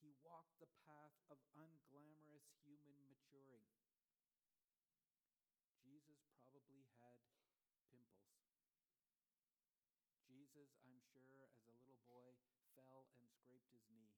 He 0.00 0.12
walked 0.20 0.60
the 0.60 0.70
path 0.84 1.16
of 1.32 1.40
unglamorous 1.56 2.52
human 2.60 3.00
maturing. 3.08 3.64
Jesus 5.80 6.20
probably 6.36 6.84
had 7.00 7.16
pimples. 7.88 8.44
Jesus, 10.28 10.76
I'm 10.84 11.00
sure, 11.00 11.48
as 11.48 11.56
a 11.64 11.72
little 11.72 12.00
boy, 12.04 12.36
fell 12.76 13.08
and 13.16 13.32
scraped 13.32 13.72
his 13.72 13.88
knee. 13.88 14.12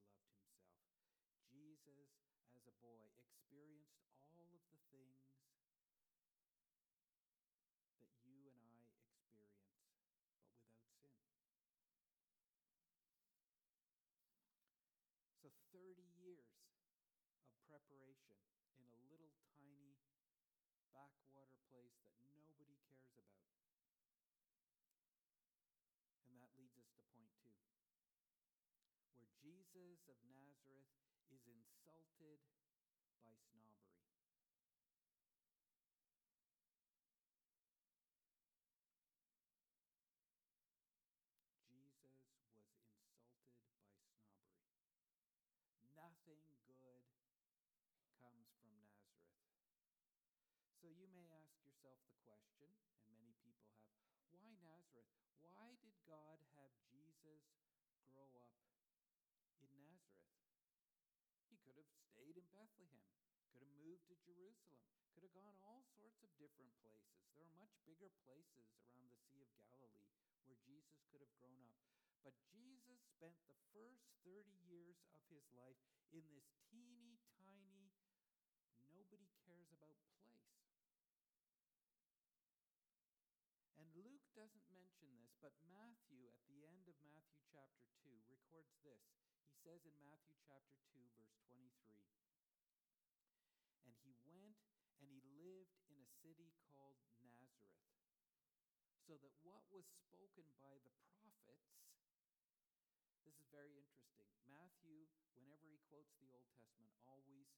Jesus, 1.52 2.08
as 2.56 2.64
a 2.64 2.74
boy, 2.80 3.04
experienced 3.20 4.00
all 4.32 4.48
of 4.56 4.64
the 4.72 4.80
things 4.88 5.20
that 8.00 8.12
you 8.24 8.48
and 8.48 8.60
I 8.64 8.88
experience, 8.88 9.52
but 9.52 9.84
without 13.36 13.68
sin. 13.92 14.24
So, 15.38 15.48
30 15.72 16.02
years 16.18 16.50
of 17.40 17.54
preparation 17.70 18.42
in 18.76 18.84
a 18.90 19.00
little 19.08 19.32
tiny 19.54 19.96
backwater 20.92 21.62
place 21.72 21.94
that 22.04 22.18
nobody 22.34 22.76
cares 23.08 23.32
about. 23.38 23.70
And 26.28 26.36
that 26.42 26.52
leads 26.58 26.76
us 26.76 26.90
to 26.98 27.02
point 27.14 27.32
two, 27.38 27.56
where 29.22 29.57
Jesus 29.68 30.08
of 30.08 30.16
Nazareth 30.24 30.88
is 31.28 31.44
insulted 31.44 32.40
by 33.20 33.36
snobbery. 33.52 34.00
Jesus 41.68 42.16
was 42.16 42.48
insulted 42.48 43.12
by 43.12 43.28
snobbery. 43.36 44.08
Nothing 45.92 46.40
good 46.72 47.04
comes 48.24 48.48
from 48.56 48.72
Nazareth. 48.80 49.36
So 50.80 50.88
you 50.88 51.12
may 51.12 51.28
ask 51.28 51.52
yourself 51.60 52.00
the 52.08 52.16
question, 52.24 52.72
and 52.96 53.04
many 53.12 53.36
people 53.44 53.76
have 53.84 53.98
why 54.32 54.56
Nazareth? 54.64 55.12
Why 55.44 55.76
did 55.82 55.92
God 56.08 56.40
have 56.56 56.72
Jesus 56.88 57.44
grow 58.08 58.30
up 58.38 58.54
in 59.60 59.74
Nazareth? 59.82 60.48
He 61.50 61.58
could 61.66 61.76
have 61.76 61.90
stayed 61.90 62.38
in 62.38 62.48
Bethlehem, 62.68 63.08
could 63.48 63.64
have 63.64 63.72
moved 63.80 64.04
to 64.12 64.16
Jerusalem, 64.28 64.84
could 65.16 65.24
have 65.24 65.32
gone 65.32 65.56
all 65.64 65.80
sorts 65.96 66.20
of 66.20 66.28
different 66.36 66.68
places. 66.84 67.24
There 67.32 67.48
are 67.48 67.56
much 67.56 67.72
bigger 67.88 68.12
places 68.28 68.68
around 68.76 69.08
the 69.08 69.24
Sea 69.32 69.40
of 69.40 69.56
Galilee 69.56 70.20
where 70.44 70.60
Jesus 70.68 71.00
could 71.08 71.24
have 71.24 71.32
grown 71.40 71.64
up. 71.64 71.80
But 72.20 72.36
Jesus 72.52 73.00
spent 73.16 73.40
the 73.48 73.56
first 73.72 74.04
30 74.20 74.52
years 74.68 75.00
of 75.16 75.24
his 75.32 75.48
life 75.56 75.80
in 76.12 76.28
this 76.28 76.52
teeny 76.68 77.16
tiny, 77.40 77.88
nobody 78.92 79.32
cares 79.48 79.72
about 79.72 79.96
place. 80.12 80.44
And 83.80 83.88
Luke 83.96 84.28
doesn't 84.36 84.68
mention 84.68 85.08
this, 85.16 85.32
but 85.40 85.56
Matthew, 85.72 86.28
at 86.28 86.44
the 86.44 86.68
end 86.68 86.84
of 86.84 87.00
Matthew 87.08 87.40
chapter 87.48 87.88
2, 88.04 88.12
records 88.28 88.76
this. 88.84 89.00
He 89.48 89.56
says 89.56 89.80
in 89.88 89.96
Matthew 90.00 90.36
chapter 90.44 90.76
2, 90.92 91.00
verse 91.16 91.32
23 91.48 91.72
And 93.88 93.94
he 94.04 94.12
went 94.28 94.60
and 95.00 95.08
he 95.08 95.24
lived 95.40 95.80
in 95.88 96.00
a 96.04 96.17
city 96.28 96.52
called 96.76 97.00
Nazareth, 97.24 97.88
so 99.00 99.16
that 99.24 99.32
what 99.40 99.64
was 99.72 99.88
spoken 99.88 100.44
by 100.60 100.76
the 100.84 100.92
prophets 101.16 101.72
this 103.24 103.32
is 103.32 103.48
very 103.48 103.72
interesting. 103.80 104.28
Matthew, 104.44 105.08
whenever 105.32 105.64
he 105.68 105.80
quotes 105.88 106.12
the 106.20 106.28
Old 106.28 106.44
Testament, 106.52 106.92
always 107.08 107.48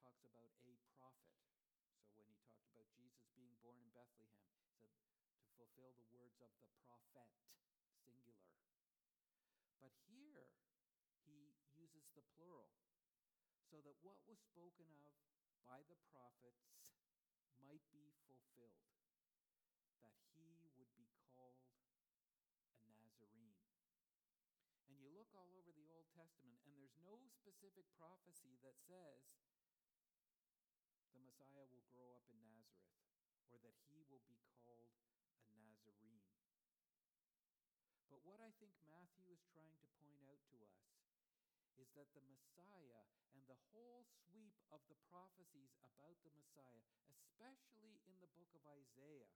talks 0.00 0.24
about 0.24 0.56
a 0.64 0.72
prophet. 0.96 1.36
So 2.16 2.24
when 2.24 2.32
he 2.32 2.40
talked 2.48 2.68
about 2.72 2.88
Jesus 2.96 3.28
being 3.36 3.52
born 3.60 3.76
in 3.80 3.92
Bethlehem, 3.92 4.48
he 4.56 4.68
said 4.72 4.92
to 4.96 5.48
fulfill 5.60 5.92
the 6.00 6.08
words 6.16 6.40
of 6.40 6.48
the 6.56 6.68
prophet, 6.84 7.28
singular. 8.04 8.48
But 9.84 9.92
here, 10.08 10.48
he 11.28 11.56
uses 11.76 12.08
the 12.16 12.24
plural, 12.40 12.72
so 13.68 13.84
that 13.84 14.00
what 14.00 14.16
was 14.24 14.40
spoken 14.40 14.88
of 14.92 15.12
by 15.68 15.84
the 15.88 15.96
prophets 16.12 16.83
might 17.64 17.84
be 17.96 18.12
fulfilled, 18.28 18.84
that 20.04 20.12
he 20.36 20.68
would 20.76 20.92
be 21.00 21.08
called 21.32 21.64
a 22.76 22.88
Nazarene. 22.92 23.56
And 24.92 25.00
you 25.00 25.08
look 25.08 25.32
all 25.32 25.48
over 25.56 25.72
the 25.72 25.88
Old 25.88 26.12
Testament, 26.12 26.60
and 26.68 26.76
there's 26.76 27.00
no 27.00 27.24
specific 27.24 27.88
prophecy 27.96 28.60
that 28.60 28.76
says 28.84 29.40
the 31.16 31.24
Messiah 31.24 31.64
will 31.72 31.88
grow 31.88 32.12
up 32.12 32.28
in 32.28 32.44
Nazareth 32.44 33.00
or 33.48 33.56
that 33.64 33.80
he 33.88 34.04
will 34.12 34.22
be 34.28 34.36
called 34.52 34.92
a 35.48 35.56
Nazarene. 35.56 36.28
But 38.12 38.20
what 38.28 38.44
I 38.44 38.52
think 38.60 38.76
Matthew 38.84 39.24
is 39.32 39.40
trying 39.48 39.80
to 39.80 39.88
point 39.96 40.20
out 40.28 40.44
to 40.52 40.56
us 40.68 40.93
is 41.78 41.90
that 41.98 42.10
the 42.14 42.22
Messiah 42.30 43.02
and 43.34 43.42
the 43.50 43.58
whole 43.74 44.06
sweep 44.06 44.54
of 44.70 44.82
the 44.86 44.98
prophecies 45.10 45.74
about 45.82 46.18
the 46.22 46.34
Messiah, 46.34 46.86
especially 47.10 47.98
in 48.06 48.14
the 48.22 48.30
book 48.38 48.50
of 48.54 48.62
Isaiah, 48.66 49.34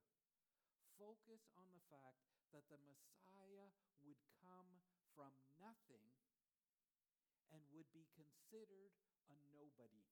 focus 0.95 1.51
on 1.59 1.71
the 1.75 1.83
fact 1.91 2.23
that 2.55 2.67
the 2.71 2.79
Messiah 2.83 3.75
would 4.03 4.19
come 4.39 4.83
from 5.15 5.35
nothing 5.59 6.15
and 7.51 7.63
would 7.75 7.91
be 7.91 8.07
considered 8.15 8.95
a 9.27 9.35
nobody. 9.51 10.07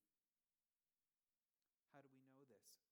How 1.95 2.03
do 2.03 2.11
we 2.11 2.27
know 2.27 2.43
this? 2.51 2.83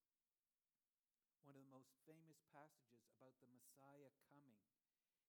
One 1.45 1.59
of 1.59 1.65
the 1.65 1.75
most 1.75 1.93
famous 2.09 2.41
passages 2.49 3.05
about 3.11 3.37
the 3.43 3.51
Messiah 3.51 4.15
coming 4.25 4.57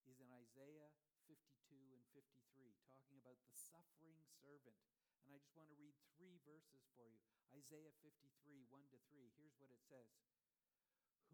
is 0.08 0.16
in 0.22 0.30
Isaiah 0.32 0.94
52 1.26 1.74
and 1.90 2.02
53, 2.14 2.78
talking 2.86 3.18
about 3.18 3.42
the 3.42 3.54
suffering 3.54 4.22
servant. 4.38 4.78
And 5.26 5.34
I 5.34 5.42
just 5.42 5.58
want 5.58 5.66
to 5.74 5.78
read 5.78 5.98
three 6.14 6.38
verses 6.46 6.86
for 6.94 7.10
you 7.10 7.18
Isaiah 7.50 7.94
53, 7.98 8.62
1 8.70 8.94
to 8.94 8.98
3. 9.10 9.26
Here's 9.34 9.58
what 9.58 9.74
it 9.74 9.82
says 9.82 10.06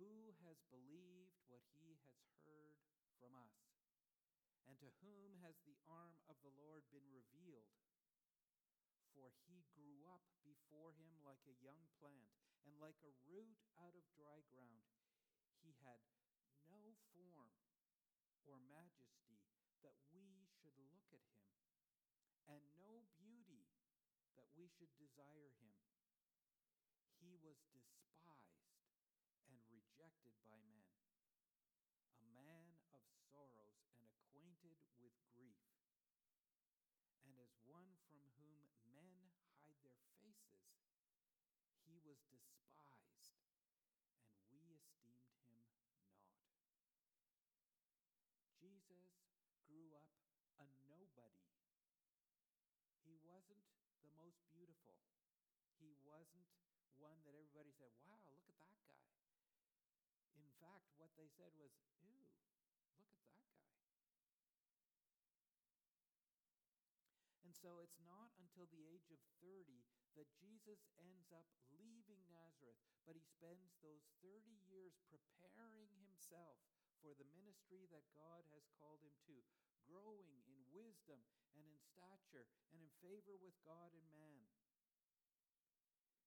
Who 0.00 0.32
has 0.48 0.64
believed 0.72 1.36
what 1.44 1.60
he 1.76 2.00
has 2.08 2.24
heard 2.48 2.80
from 3.20 3.36
us? 3.36 3.76
And 4.64 4.80
to 4.80 4.88
whom 5.04 5.36
has 5.44 5.60
the 5.68 5.76
arm 5.84 6.16
of 6.24 6.40
the 6.40 6.54
Lord 6.56 6.88
been 6.88 7.04
revealed? 7.12 7.76
For 9.12 9.28
he 9.44 9.68
grew 9.76 10.08
up 10.08 10.24
before 10.40 10.96
him 10.96 11.20
like 11.20 11.44
a 11.44 11.60
young 11.60 11.84
plant, 12.00 12.32
and 12.64 12.72
like 12.80 12.96
a 13.04 13.12
root 13.28 13.60
out 13.76 13.92
of 13.92 14.08
dry 14.16 14.40
ground. 14.48 14.88
He 15.60 15.76
had 15.84 16.00
no 16.70 16.96
form 17.12 17.52
or 18.46 18.58
majesty 18.66 19.38
that 19.82 19.98
we 20.14 20.46
should 20.58 20.74
look 20.90 21.06
at 21.10 21.22
him, 21.26 21.46
and 22.48 22.62
no 22.78 23.02
beauty 23.18 23.66
that 24.34 24.48
we 24.56 24.66
should 24.66 24.90
desire 25.12 25.52
him. 25.60 25.76
He 27.20 27.36
was 27.44 27.60
despised 27.68 28.80
and 29.44 29.60
rejected 29.68 30.32
by 30.48 30.56
men 30.72 30.88
a 32.16 32.24
man 32.32 32.80
of 32.96 33.04
sorrows 33.28 33.92
and 33.92 34.08
acquainted 34.08 34.80
with 34.96 35.12
grief, 35.36 35.68
and 37.28 37.36
as 37.36 37.52
one 37.68 37.92
from 38.08 38.24
whom 38.40 38.64
men 38.88 39.28
hide 39.52 39.76
their 39.84 40.00
faces, 40.16 40.80
he 41.84 42.00
was 42.08 42.24
despised, 42.32 43.36
and 44.48 44.64
we 44.64 44.80
esteemed 44.80 45.28
him 45.44 45.60
not. 45.60 45.92
Jesus 48.56 49.12
grew 49.68 49.92
up 49.92 50.08
a 50.56 50.64
nobody. 50.88 51.52
He 53.04 53.20
wasn't 53.20 53.68
the 54.02 54.14
most 54.18 54.42
beautiful. 54.50 54.98
He 55.78 55.94
wasn't 56.02 56.50
one 56.98 57.22
that 57.26 57.34
everybody 57.34 57.70
said, 57.74 57.90
wow, 58.02 58.22
look 58.30 58.42
at 58.46 58.58
that 58.62 58.78
guy. 58.86 59.10
In 60.38 60.46
fact, 60.62 60.90
what 60.98 61.10
they 61.18 61.26
said 61.26 61.50
was, 61.58 61.74
ew, 61.98 62.26
look 62.46 62.54
at 62.54 62.70
that 62.70 62.94
guy. 62.94 63.42
And 67.42 67.54
so 67.54 67.82
it's 67.82 67.98
not 68.02 68.30
until 68.38 68.70
the 68.70 68.86
age 68.86 69.10
of 69.10 69.20
30 69.42 69.82
that 70.16 70.28
Jesus 70.38 70.86
ends 71.00 71.32
up 71.32 71.48
leaving 71.72 72.22
Nazareth, 72.28 72.78
but 73.04 73.16
he 73.16 73.24
spends 73.24 73.74
those 73.80 74.08
30 74.20 74.60
years 74.68 75.00
preparing 75.08 75.90
himself 75.98 76.60
for 77.00 77.16
the 77.18 77.28
ministry 77.34 77.88
that 77.90 78.06
God 78.14 78.46
has 78.54 78.68
called 78.78 79.02
him 79.02 79.16
to, 79.26 79.36
growing 79.88 80.38
in 80.46 80.51
wisdom 80.72 81.20
and 81.54 81.68
in 81.68 81.78
stature 81.78 82.48
and 82.72 82.80
in 82.80 82.92
favor 83.04 83.36
with 83.36 83.56
God 83.62 83.92
and 83.92 84.08
man. 84.10 84.48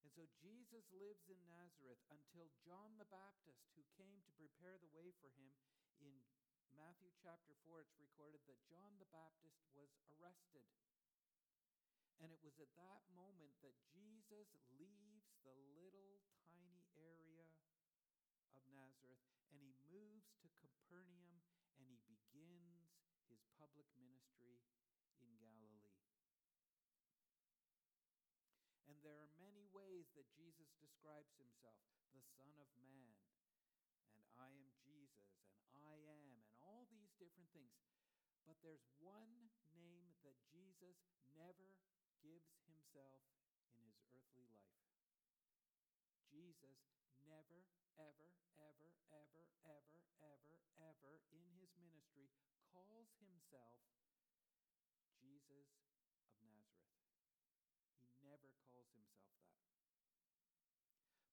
And 0.05 0.13
so 0.13 0.29
Jesus 0.38 0.86
lives 0.93 1.25
in 1.25 1.41
Nazareth 1.49 2.01
until 2.13 2.53
John 2.62 3.01
the 3.01 3.10
Baptist, 3.10 3.65
who 3.73 3.81
came 3.97 4.21
to 4.21 4.38
prepare 4.38 4.77
the 4.77 4.93
way 4.93 5.10
for 5.17 5.34
him 5.34 5.49
in 5.97 6.21
Matthew 6.75 7.10
chapter 7.23 7.55
4, 7.65 7.88
it's 7.88 7.97
recorded 7.97 8.43
that 8.45 8.67
John 8.67 8.99
the 8.99 9.10
Baptist 9.10 9.63
was 9.71 9.95
arrested. 10.12 10.67
And 12.19 12.29
it 12.36 12.43
was 12.43 12.60
at 12.60 12.71
that 12.75 13.03
moment 13.15 13.55
that 13.63 13.75
Jesus 13.95 14.60
leaves 14.75 15.31
the 15.41 15.55
little 15.73 16.19
tiny 16.51 16.84
area 16.99 17.47
of 18.55 18.63
Nazareth 18.71 19.23
and 19.51 19.60
he 19.63 19.75
moves 19.88 20.36
to 20.43 20.51
Capernaum 20.60 21.43
and 21.79 21.88
he 21.88 21.99
begins 22.08 22.91
his 23.31 23.43
public 23.55 23.88
ministry 24.25 24.57
in 25.21 25.38
Galilee. 25.38 25.93
And 28.89 28.97
there 29.05 29.21
are 29.21 29.29
many 29.38 29.69
ways 29.69 30.09
that 30.17 30.25
Jesus 30.33 30.73
describes 30.81 31.38
himself 31.38 31.77
the 32.09 32.25
Son 32.33 32.57
of 32.57 32.69
Man, 32.81 33.13
and 34.17 34.25
I 34.33 34.49
am 34.49 34.71
Jesus, 34.81 35.29
and 35.77 35.85
I 35.85 35.99
am, 36.09 36.25
and 36.33 36.41
all 36.57 36.89
these 36.89 37.13
different 37.21 37.51
things. 37.53 37.85
But 38.49 38.57
there's 38.65 38.85
one 38.97 39.53
name 39.77 40.17
that 40.25 40.38
Jesus 40.49 41.05
never 41.38 41.77
gives 42.23 42.57
himself 42.65 43.21
in 43.77 43.85
his 43.85 44.01
earthly 44.09 44.49
life. 44.49 44.81
Jesus 46.33 46.81
never, 47.29 47.61
ever, 47.97 48.29
ever, 48.57 48.89
ever, 49.11 49.43
ever, 49.65 50.01
ever, 50.21 50.57
ever 50.81 51.13
in 51.33 51.45
his 51.57 51.73
ministry 51.77 52.31
calls 52.71 53.11
himself 53.19 53.94
Jesus 55.45 55.86
of 56.17 56.34
Nazareth. 56.41 56.97
He 58.01 58.10
never 58.25 58.49
calls 58.65 58.89
himself 58.97 59.38
that. 59.53 59.69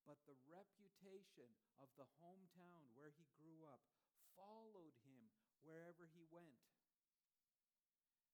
But 0.04 0.20
the 0.28 0.36
reputation 0.44 1.48
of 1.80 1.88
the 1.96 2.08
hometown 2.20 2.92
where 2.92 3.16
he 3.16 3.24
grew 3.40 3.64
up 3.64 3.80
followed 4.36 4.96
him 5.08 5.32
wherever 5.64 6.10
he 6.12 6.28
went. 6.28 6.60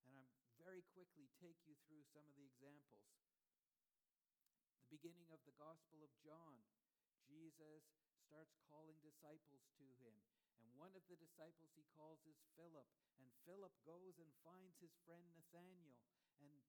And 0.02 0.16
I'm 0.16 0.30
very 0.58 0.82
quickly 0.96 1.30
take 1.38 1.60
you 1.68 1.78
through 1.86 2.02
some 2.10 2.26
of 2.26 2.34
the 2.34 2.48
examples. 2.48 3.06
The 4.82 4.96
beginning 4.98 5.28
of 5.30 5.44
the 5.44 5.54
Gospel 5.54 6.00
of 6.02 6.10
John, 6.24 6.64
Jesus 7.28 7.84
starts 8.24 8.56
calling 8.66 8.96
disciples 9.04 9.68
to 9.76 9.86
him. 10.00 10.16
And 10.62 10.70
one 10.74 10.94
of 10.94 11.04
the 11.06 11.18
disciples 11.18 11.70
he 11.74 11.86
calls 11.94 12.22
is 12.26 12.38
Philip. 12.58 12.88
And 13.18 13.30
Philip 13.46 13.74
goes 13.86 14.18
and 14.18 14.30
finds 14.42 14.78
his 14.78 14.94
friend 15.06 15.26
Nathanael. 15.34 15.98
And 16.38 16.62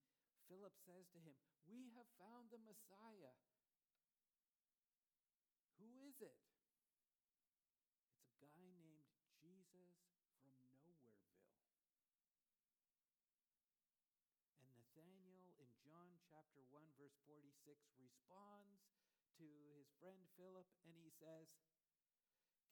Philip 0.50 0.74
says 0.82 1.06
to 1.14 1.20
him, 1.22 1.38
We 1.70 1.94
have 1.94 2.10
found 2.18 2.50
the 2.50 2.62
Messiah. 2.62 3.34
Who 5.78 5.90
is 6.04 6.20
it? 6.20 6.36
It's 8.28 8.44
a 8.44 8.52
guy 8.52 8.72
named 8.84 9.08
Jesus 9.40 9.88
from 10.44 10.52
Nowhereville. 10.60 11.24
And 14.60 14.68
Nathanael 14.76 15.56
in 15.56 15.70
John 15.80 16.20
chapter 16.28 16.60
1, 16.68 16.84
verse 17.00 17.16
46, 17.24 17.80
responds 17.96 18.84
to 19.40 19.48
his 19.72 19.88
friend 19.96 20.20
Philip 20.36 20.68
and 20.84 20.92
he 21.00 21.08
says, 21.08 21.56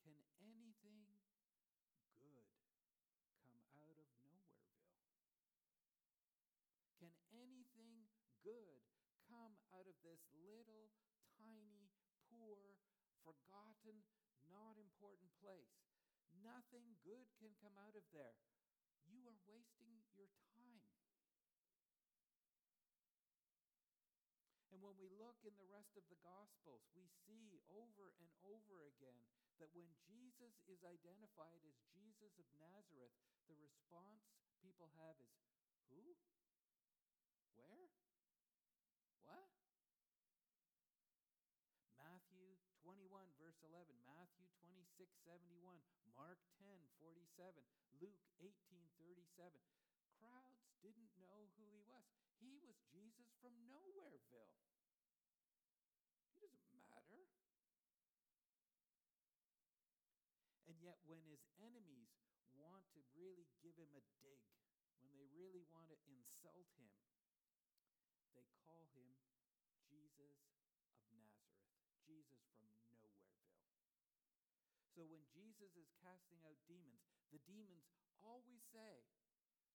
Can 0.05 0.21
anything 0.45 1.09
good 2.13 2.45
come 3.41 3.57
out 3.73 3.97
of 3.97 4.09
Nowhereville? 4.21 4.85
Can 7.01 7.13
anything 7.33 8.05
good 8.49 8.81
come 9.29 9.53
out 9.77 9.85
of 9.85 9.97
this 10.01 10.25
little, 10.41 10.89
tiny, 11.37 11.93
poor, 12.33 12.81
forgotten, 13.21 14.01
not 14.49 14.81
important 14.81 15.29
place? 15.45 15.77
Nothing 16.41 16.97
good 17.05 17.29
can 17.37 17.53
come 17.61 17.77
out 17.77 17.93
of 17.93 18.09
there. 18.17 18.41
You 19.05 19.21
are 19.29 19.37
wasting 19.45 20.01
your 20.17 20.33
time. 20.57 20.81
And 24.73 24.81
when 24.81 24.97
we 24.97 25.13
look 25.13 25.37
in 25.45 25.53
the 25.61 25.69
rest 25.69 25.99
of 26.01 26.09
the 26.09 26.21
Gospels, 26.25 26.89
we 26.97 27.05
see 27.29 27.61
over 27.69 28.17
and 28.17 28.33
over 28.49 28.89
again 28.89 29.21
that 29.61 29.69
when 29.77 29.91
Jesus 30.09 30.55
is 30.71 30.81
identified 30.87 31.61
as 31.67 31.77
Jesus 31.93 32.33
of 32.41 32.49
Nazareth, 32.57 33.13
the 33.51 33.59
response 33.61 34.25
people 34.63 34.89
have 34.97 35.19
is, 35.21 35.35
Who? 35.91 36.15
671, 44.99 45.79
Mark 46.19 46.43
10, 46.59 46.75
47, 46.99 47.63
Luke 48.03 48.19
18, 48.43 48.51
37. 48.99 49.55
Crowds 50.19 50.59
didn't 50.83 51.15
know 51.23 51.55
who 51.55 51.71
he 51.71 51.87
was. 51.87 52.03
He 52.43 52.59
was 52.59 52.75
Jesus 52.91 53.31
from 53.39 53.55
Nowhereville. 53.71 54.51
It 56.35 56.43
doesn't 56.43 56.67
matter. 56.75 57.31
And 60.67 60.75
yet, 60.83 60.99
when 61.07 61.23
his 61.31 61.47
enemies 61.63 62.11
want 62.59 62.83
to 62.99 63.01
really 63.15 63.47
give 63.63 63.79
him 63.79 63.95
a 63.95 64.03
dig, 64.19 64.43
when 64.99 65.15
they 65.15 65.31
really 65.31 65.63
want 65.71 65.95
to 65.95 65.99
insult 66.11 66.67
him, 66.75 66.91
they 68.35 68.51
call 68.67 68.91
him 68.99 69.15
Jesus 69.87 70.58
So 74.99 75.07
when 75.07 75.23
Jesus 75.31 75.79
is 75.79 75.95
casting 76.03 76.43
out 76.43 76.59
demons, 76.67 77.07
the 77.31 77.39
demons 77.47 77.87
always 78.19 78.67
say, 78.75 79.07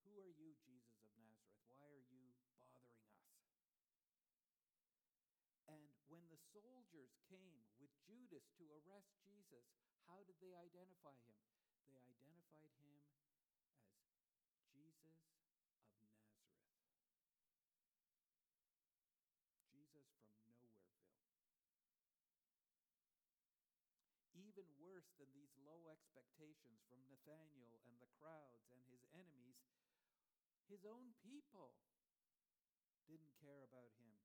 Who 0.03 0.19
are 0.19 0.35
you, 0.35 0.51
Jesus 0.67 0.99
of 0.99 1.15
Nazareth? 1.15 1.63
Why 1.71 1.79
are 1.87 2.03
you 2.11 2.35
bothering 2.51 2.91
us? 2.91 3.15
And 5.71 5.87
when 6.11 6.27
the 6.27 6.35
soldiers 6.51 7.15
came 7.31 7.63
with 7.79 7.95
Judas 8.03 8.51
to 8.59 8.67
arrest 8.83 9.15
Jesus, 9.23 9.63
how 10.11 10.27
did 10.27 10.35
they 10.43 10.59
identify 10.59 11.15
him? 11.23 11.39
They 11.87 12.03
identified 12.03 12.75
him 12.83 12.99
as 12.99 14.59
Jesus 14.75 15.23
of 15.23 15.47
Nazareth. 16.03 16.19
Jesus 19.71 20.03
from 20.19 20.35
Nowhereville. 20.35 20.83
Worse 25.13 25.29
than 25.29 25.37
these 25.37 25.53
low 25.61 25.93
expectations 25.93 26.81
from 26.89 26.97
Nathanael 27.05 27.85
and 27.85 28.01
the 28.01 28.09
crowds 28.17 28.65
and 28.73 28.81
his 28.89 29.05
enemies, 29.13 29.61
his 30.65 30.89
own 30.89 31.13
people 31.21 31.77
didn't 33.05 33.37
care 33.37 33.61
about 33.61 33.93
him. 34.01 34.17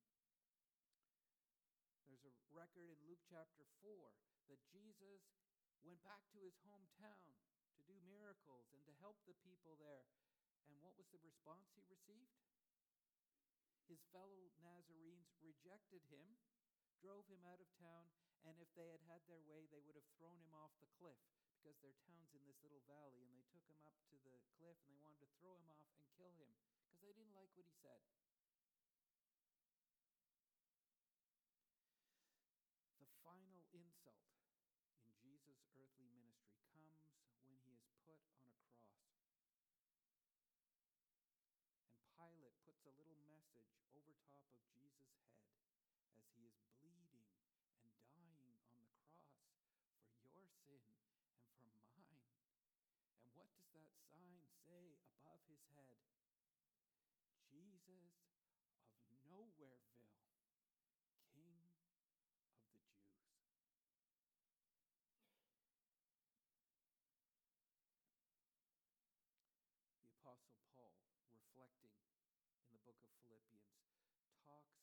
There's 2.09 2.25
a 2.25 2.33
record 2.57 2.89
in 2.89 2.97
Luke 3.05 3.21
chapter 3.29 3.69
4 3.85 4.17
that 4.49 4.65
Jesus 4.73 5.29
went 5.85 6.01
back 6.09 6.25
to 6.33 6.41
his 6.41 6.57
hometown 6.65 7.37
to 7.77 7.85
do 7.85 8.01
miracles 8.09 8.73
and 8.73 8.81
to 8.89 8.97
help 9.05 9.21
the 9.29 9.37
people 9.45 9.77
there. 9.77 10.09
And 10.73 10.81
what 10.81 10.97
was 10.97 11.13
the 11.13 11.21
response 11.21 11.69
he 11.77 11.85
received? 11.93 12.33
His 13.93 14.01
fellow 14.09 14.57
Nazarenes 14.65 15.37
rejected 15.45 16.01
him, 16.09 16.41
drove 16.97 17.29
him 17.29 17.45
out 17.45 17.61
of 17.61 17.69
town, 17.77 18.09
and 18.47 18.55
if 18.63 18.71
they 18.79 18.91
had 18.95 19.03
had 19.11 19.23
their 19.27 19.43
way, 19.43 19.67
they 19.67 19.83
would 19.83 19.99
have 19.99 20.11
thrown 20.19 20.39
him 20.39 20.55
off 20.55 20.71
the 20.79 20.91
cliff 20.99 21.19
because 21.59 21.79
their 21.83 21.97
town's 22.07 22.31
in 22.35 22.43
this 22.47 22.63
little 22.63 22.83
valley. 22.87 23.27
And 23.27 23.35
they 23.35 23.45
took 23.51 23.67
him 23.67 23.83
up 23.83 23.99
to 24.11 24.17
the 24.23 24.39
cliff 24.59 24.79
and 24.87 24.95
they 24.95 25.01
wanted 25.03 25.19
to 25.27 25.31
throw 25.43 25.59
him 25.59 25.67
off 25.67 25.83
and 25.91 25.99
kill 26.15 26.31
him 26.39 26.51
because 26.87 27.03
they 27.03 27.11
didn't 27.13 27.35
like 27.35 27.51
what 27.59 27.67
he 27.67 27.75
said. 27.83 28.01
The 33.03 33.11
final 33.27 33.67
insult 33.75 34.23
in 35.03 35.11
Jesus' 35.19 35.67
earthly 35.75 36.09
ministry 36.15 36.63
comes 36.71 37.03
when 37.43 37.59
he 37.67 37.75
is 37.75 37.91
put 38.07 38.17
on 38.23 38.55
a 38.55 38.63
cross. 38.79 39.03
And 41.91 42.07
Pilate 42.15 42.57
puts 42.63 42.87
a 42.87 42.95
little 42.95 43.19
message 43.27 43.69
over 43.93 44.15
top 44.31 44.47
of 44.55 44.63
Jesus' 44.73 45.27
head 45.35 45.67
as 46.15 46.25
he 46.39 46.49
is 46.49 46.57
bleeding 46.79 47.08
What 53.49 53.65
does 53.65 53.73
that 53.73 53.89
sign 54.13 54.45
say 54.69 55.01
above 55.09 55.41
his 55.49 55.65
head? 55.73 55.97
Jesus 57.49 58.13
of 59.09 59.17
Nowhereville, 59.25 59.89
King 61.33 61.57
of 61.65 61.73
the 61.73 61.89
Jews. 61.97 62.45
The 70.05 70.13
Apostle 70.13 70.61
Paul, 70.69 71.01
reflecting 71.33 71.97
in 72.61 72.69
the 72.69 72.81
book 72.85 73.01
of 73.01 73.13
Philippians, 73.25 73.81
talks 74.45 74.78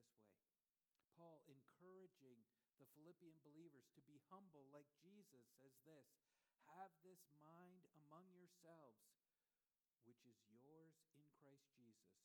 this 0.00 0.20
way. 0.20 0.44
Paul, 1.16 1.40
encouraging 1.48 2.44
the 2.76 2.88
Philippian 2.92 3.36
believers 3.40 3.88
to 3.96 4.02
be 4.04 4.20
humble 4.28 4.68
like 4.72 4.88
Jesus, 5.00 5.44
says 5.60 5.76
this 5.88 6.08
Have 6.68 6.92
this 7.00 7.24
mind 7.40 7.86
among 7.96 8.28
yourselves, 8.36 9.00
which 10.04 10.22
is 10.28 10.36
yours 10.52 11.00
in 11.12 11.22
Christ 11.40 11.66
Jesus, 11.78 12.20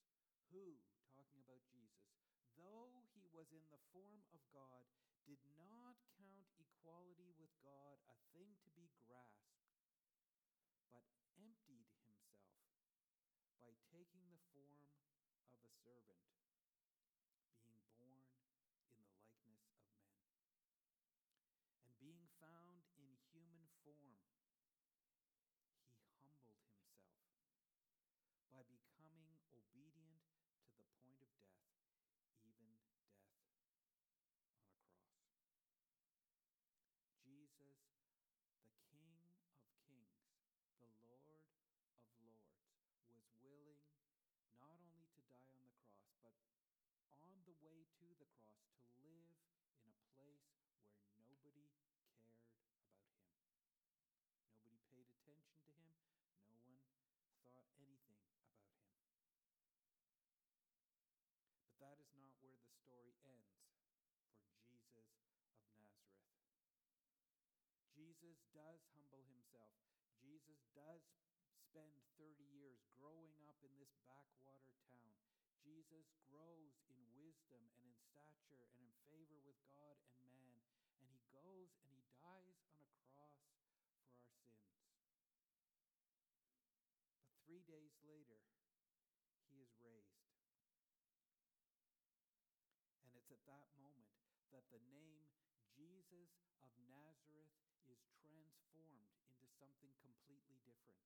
who, 0.52 0.76
talking 1.16 1.40
about 1.44 1.64
Jesus, 1.72 2.12
though 2.60 3.04
he 3.16 3.26
was 3.32 3.50
in 3.56 3.64
the 3.72 3.82
form 3.96 4.22
of 4.36 4.42
God, 4.52 4.84
did 5.24 5.40
not 5.56 5.96
count 6.18 6.50
equality 6.60 7.32
with 7.38 7.54
God 7.64 8.02
a 8.10 8.18
thing 8.36 8.58
to 8.66 8.70
be 8.74 8.90
grasped, 9.06 9.62
but 10.92 11.06
emptied 11.38 11.88
himself 12.04 12.52
by 13.62 13.72
taking 13.94 14.26
the 14.34 14.42
form 14.52 14.90
of 15.46 15.54
a 15.62 15.70
servant, 15.86 16.26
being 17.62 17.86
born 17.96 18.26
in 18.98 19.06
the 19.14 19.24
likeness 19.32 19.72
of 19.72 19.78
men. 19.86 20.12
And 21.86 21.94
being 22.02 22.26
found 22.42 22.82
in 22.98 23.14
human 23.30 23.70
form, 23.86 24.18
he 26.26 26.36
humbled 26.50 26.58
himself 26.58 27.06
by 28.52 28.66
becoming 28.66 29.38
obedient 29.54 30.26
to 30.66 30.76
the 30.76 30.90
point 31.06 31.22
of 31.22 31.32
death, 31.46 31.78
even 32.44 32.74
death 32.92 33.16
on 33.24 33.48
a 33.48 33.64
cross. 33.64 33.96
Jesus, 37.22 37.78
the 38.66 38.76
King 38.92 39.24
of 39.48 39.62
kings, 39.82 40.20
the 40.78 40.90
Lord 41.08 41.26
of 41.26 41.56
lords, 42.12 42.52
was 43.16 43.28
willing 43.40 43.82
not 44.60 44.78
only 44.84 45.08
to 45.16 45.22
die 45.32 45.56
on 45.56 45.66
the 45.72 46.12
cross, 46.20 46.44
but 47.02 47.16
on 47.24 47.40
the 47.48 47.56
way 47.64 47.88
the 48.18 48.28
cross 48.42 48.76
to 48.96 49.00
live 49.06 49.36
in 49.88 49.94
a 49.96 50.04
place 50.18 50.44
where 51.16 51.24
nobody 51.30 51.64
cared 51.80 52.04
about 52.04 52.26
him. 52.26 52.44
Nobody 54.66 54.80
paid 54.92 55.08
attention 55.12 55.62
to 55.64 55.72
him. 55.78 55.96
No 56.50 56.58
one 56.66 56.82
thought 57.46 57.68
anything 57.78 58.20
about 58.28 58.58
him. 58.58 58.76
But 61.64 61.78
that 61.80 61.96
is 62.02 62.12
not 62.20 62.36
where 62.44 62.58
the 62.58 62.68
story 62.68 63.16
ends 63.24 63.56
for 63.64 64.44
Jesus 64.68 65.08
of 65.08 65.72
Nazareth. 65.80 66.36
Jesus 67.96 68.42
does 68.52 68.82
humble 68.98 69.24
himself. 69.30 69.78
Jesus 70.20 70.66
does 70.76 71.06
spend 71.72 71.96
30 72.20 72.44
years 72.52 72.84
growing 73.00 73.32
up 73.48 73.56
in 73.64 73.72
this 73.80 73.96
backwater 74.04 74.76
town. 74.92 75.16
Jesus 75.64 76.12
grows 76.28 76.91
wisdom 77.32 77.64
and 77.80 77.88
in 77.88 77.96
stature 77.96 78.68
and 78.76 78.84
in 78.84 79.00
favor 79.08 79.40
with 79.48 79.56
God 79.72 79.96
and 80.04 80.28
man. 80.36 80.60
And 81.00 81.08
he 81.08 81.24
goes 81.32 81.80
and 81.88 81.96
he 81.96 82.04
dies 82.20 82.60
on 82.76 82.84
a 82.84 82.92
cross 83.08 83.40
for 83.56 83.64
our 83.64 83.72
sins. 83.88 84.20
But 87.24 87.40
three 87.48 87.64
days 87.64 87.96
later, 88.04 88.44
he 89.48 89.64
is 89.64 89.72
raised. 89.80 90.28
And 93.08 93.16
it's 93.16 93.32
at 93.32 93.48
that 93.48 93.64
moment 93.80 94.12
that 94.52 94.68
the 94.76 94.84
name 94.92 95.24
Jesus 95.72 96.36
of 96.68 96.76
Nazareth 96.92 97.56
is 97.88 98.04
transformed 98.28 99.08
into 99.24 99.48
something 99.56 99.96
completely 100.04 100.60
different. 100.68 101.00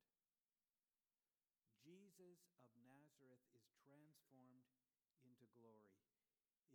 Jesus 1.86 2.50
of 2.66 2.74
Nazareth 2.82 3.46
is 3.54 3.70
transformed. 3.86 4.75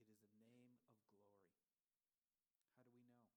it 0.00 0.08
is 0.08 0.24
a 0.32 0.40
name 0.48 0.72
of 0.72 0.80
glory. 0.96 1.28
How 2.72 2.88
do 2.88 3.04
we 3.04 3.04
know? 3.20 3.36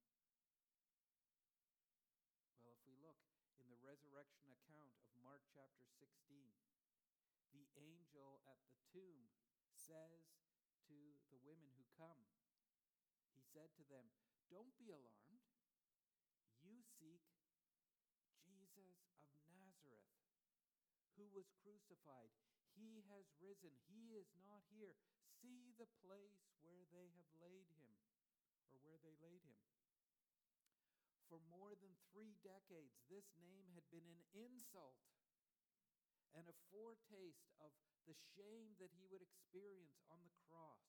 Well, 2.64 2.72
if 2.72 2.80
we 2.88 2.96
look 3.04 3.20
in 3.60 3.68
the 3.68 3.84
resurrection 3.84 4.48
account 4.64 4.96
of 5.04 5.12
Mark 5.20 5.44
chapter 5.52 5.84
16, 6.00 6.56
the 6.64 6.67
angel 7.78 8.42
at 8.50 8.58
the 8.70 8.78
tomb 8.90 9.30
says 9.72 10.42
to 10.90 10.98
the 11.30 11.40
women 11.46 11.70
who 11.78 11.86
come, 11.94 12.26
He 13.34 13.42
said 13.42 13.70
to 13.78 13.86
them, 13.88 14.10
don't 14.48 14.72
be 14.80 14.96
alarmed. 14.96 15.44
You 16.64 16.80
seek 16.80 17.20
Jesus 18.40 19.04
of 19.28 19.44
Nazareth, 19.52 20.08
who 21.20 21.28
was 21.36 21.52
crucified. 21.60 22.32
He 22.72 23.04
has 23.12 23.28
risen. 23.44 23.76
He 23.92 24.16
is 24.16 24.32
not 24.40 24.64
here. 24.72 24.96
See 25.20 25.76
the 25.76 25.90
place 26.00 26.48
where 26.64 26.88
they 26.96 27.12
have 27.20 27.28
laid 27.44 27.68
him, 27.76 27.92
or 28.72 28.80
where 28.88 29.00
they 29.04 29.20
laid 29.20 29.44
him. 29.44 29.60
For 31.28 31.44
more 31.52 31.76
than 31.76 32.00
three 32.16 32.40
decades, 32.40 33.04
this 33.12 33.36
name 33.36 33.68
had 33.76 33.84
been 33.92 34.08
an 34.08 34.24
insult 34.32 34.96
and 36.36 36.48
a 36.48 36.60
foretaste 36.72 37.52
of 37.62 37.72
the 38.08 38.16
shame 38.36 38.76
that 38.80 38.92
he 38.96 39.08
would 39.12 39.24
experience 39.24 40.00
on 40.08 40.24
the 40.24 40.36
cross. 40.48 40.84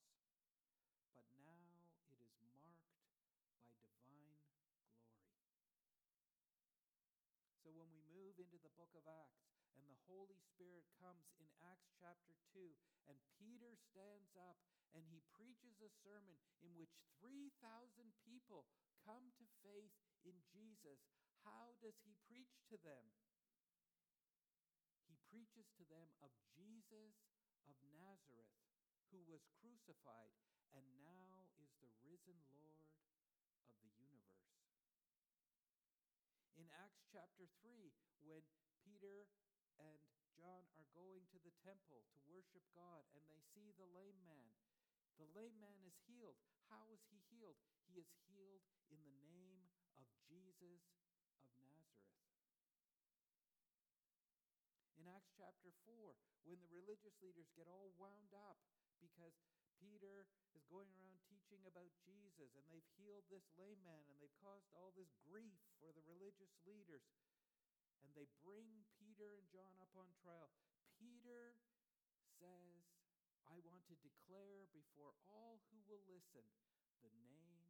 But 1.15 1.27
now 1.43 1.83
it 2.15 2.23
is 2.23 2.35
marked 2.47 2.87
by 2.95 3.11
divine 3.43 3.91
glory. 4.07 4.47
So 7.63 7.75
when 7.75 7.91
we 7.91 8.07
move 8.15 8.39
into 8.39 8.59
the 8.63 8.73
book 8.79 8.95
of 8.95 9.07
Acts 9.07 9.51
and 9.75 9.87
the 9.91 9.99
Holy 10.07 10.39
Spirit 10.41 10.87
comes 11.03 11.31
in 11.43 11.51
Acts 11.63 11.91
chapter 11.99 12.39
2, 12.55 12.75
and 13.11 13.19
Peter 13.37 13.75
stands 13.75 14.33
up 14.39 14.63
and 14.95 15.05
he 15.11 15.21
preaches 15.37 15.83
a 15.83 15.91
sermon 16.01 16.39
in 16.65 16.73
which 16.79 16.97
3,000 17.21 17.53
people 18.25 18.65
come 19.05 19.35
to 19.37 19.47
faith 19.61 19.93
in 20.25 20.35
Jesus, 20.49 21.03
how 21.45 21.77
does 21.81 21.97
he 22.05 22.17
preach 22.29 22.61
to 22.73 22.77
them? 22.81 23.05
To 25.79 25.87
them 25.87 26.11
of 26.27 26.35
Jesus 26.59 27.15
of 27.71 27.79
Nazareth, 27.95 28.51
who 29.15 29.23
was 29.31 29.47
crucified 29.63 30.35
and 30.75 30.83
now 31.07 31.47
is 31.63 31.71
the 31.79 31.95
risen 32.03 32.35
Lord 32.51 32.83
of 33.63 33.71
the 33.87 33.95
universe. 33.95 34.59
In 36.59 36.67
Acts 36.75 37.07
chapter 37.07 37.47
3, 37.63 37.95
when 38.27 38.43
Peter 38.83 39.31
and 39.79 40.03
John 40.35 40.67
are 40.75 40.91
going 40.99 41.27
to 41.31 41.39
the 41.47 41.55
temple 41.63 42.03
to 42.11 42.19
worship 42.27 42.67
God 42.75 43.07
and 43.15 43.23
they 43.31 43.43
see 43.55 43.71
the 43.79 43.87
lame 43.95 44.19
man, 44.27 44.51
the 45.19 45.31
lame 45.35 45.59
man 45.63 45.83
is 45.87 45.95
healed. 46.07 46.39
How 46.71 46.91
is 46.91 47.03
he 47.11 47.23
healed? 47.31 47.59
He 47.87 47.99
is 47.99 48.11
healed 48.27 48.67
in 48.91 48.99
the 49.03 49.19
name 49.31 49.71
of 49.99 50.07
Jesus 50.27 50.83
of 51.43 51.51
Nazareth. 51.63 52.19
In 54.99 55.07
Acts 55.11 55.28
chapter 55.39 55.71
4, 55.87 56.19
when 56.43 56.59
the 56.59 56.75
religious 56.75 57.15
leaders 57.23 57.47
get 57.55 57.71
all 57.71 57.95
wound 57.95 58.35
up 58.35 58.59
because 58.99 59.39
Peter 59.79 60.27
is 60.59 60.67
going 60.67 60.91
around 60.99 61.23
teaching 61.31 61.63
about 61.63 61.95
Jesus 62.03 62.51
and 62.59 62.67
they've 62.67 62.91
healed 62.99 63.23
this 63.31 63.47
lame 63.55 63.79
man 63.87 64.03
and 64.11 64.19
they've 64.19 64.43
caused 64.43 64.67
all 64.75 64.91
this 64.99 65.15
grief 65.23 65.63
for 65.79 65.95
the 65.95 66.03
religious 66.03 66.51
leaders. 66.67 67.07
And 68.03 68.11
they 68.19 68.27
bring 68.43 68.83
Peter 68.99 69.39
and 69.39 69.47
John 69.55 69.79
up 69.79 69.95
on 69.95 70.11
trial. 70.19 70.51
Peter 70.99 71.55
says, 72.43 72.83
I 73.47 73.63
want 73.63 73.87
to 73.87 73.97
declare 74.03 74.67
before 74.75 75.15
all 75.31 75.63
who 75.71 75.79
will 75.87 76.03
listen 76.11 76.47
the 77.03 77.15
name 77.15 77.63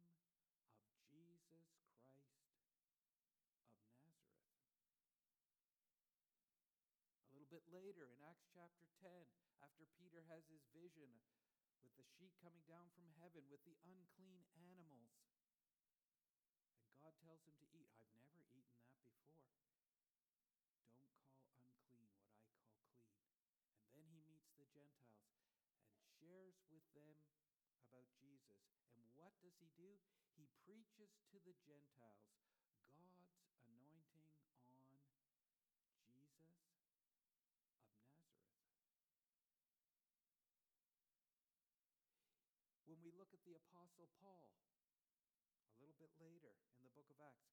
of 0.89 0.97
Jesus 1.09 1.37
Christ 1.49 1.77
of 1.77 1.85
Nazareth. 1.93 2.49
A 7.21 7.37
little 7.37 7.49
bit 7.49 7.65
later 7.89 8.05
in 8.05 8.21
Acts 8.21 8.45
chapter 8.53 8.85
10, 9.01 9.09
after 9.65 9.81
Peter 9.97 10.21
has 10.29 10.45
his 10.45 10.61
vision 10.77 11.09
with 11.81 11.89
the 11.97 12.05
sheet 12.05 12.29
coming 12.37 12.61
down 12.69 12.85
from 12.93 13.09
heaven 13.17 13.41
with 13.49 13.65
the 13.65 13.73
unclean 13.81 14.45
animals, 14.61 15.17
and 16.85 16.93
God 17.01 17.17
tells 17.17 17.41
him 17.49 17.57
to 17.57 17.65
eat. 17.73 17.89
I've 18.13 18.29
never 18.29 18.45
eaten 18.53 18.77
that 18.77 18.93
before. 18.93 19.33
Don't 20.05 21.33
call 21.33 21.65
unclean 21.65 22.13
what 22.13 22.21
I 22.21 22.29
call 22.29 22.61
clean. 22.61 22.61
And 23.81 23.89
then 23.97 24.05
he 24.13 24.21
meets 24.21 24.53
the 24.53 24.69
Gentiles 24.69 25.41
and 25.89 26.05
shares 26.21 26.61
with 26.69 26.85
them 26.93 27.17
about 27.89 28.05
Jesus. 28.21 28.69
And 28.93 29.01
what 29.17 29.33
does 29.41 29.57
he 29.57 29.73
do? 29.73 29.97
He 30.37 30.45
preaches 30.61 31.09
to 31.33 31.41
the 31.41 31.57
Gentiles 31.65 32.37
God's 32.37 32.85
anointing 32.93 33.49
on 33.49 33.57
Jesus 33.65 33.81
of 33.81 33.81
Nazareth. 33.81 34.29
When 42.89 43.05
we 43.05 43.13
look 43.13 43.29
at 43.37 43.45
the 43.45 43.53
Apostle 43.99 44.23
Paul, 44.23 44.47
a 45.75 45.79
little 45.83 45.99
bit 45.99 46.15
later 46.23 46.55
in 46.71 46.87
the 46.87 46.95
book 46.95 47.11
of 47.11 47.19
Acts, 47.19 47.51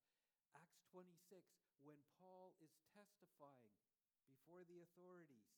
Acts 0.54 0.78
26, 0.94 1.42
when 1.82 1.98
Paul 2.22 2.54
is 2.62 2.70
testifying 2.94 3.74
before 4.30 4.62
the 4.70 4.78
authorities 4.78 5.50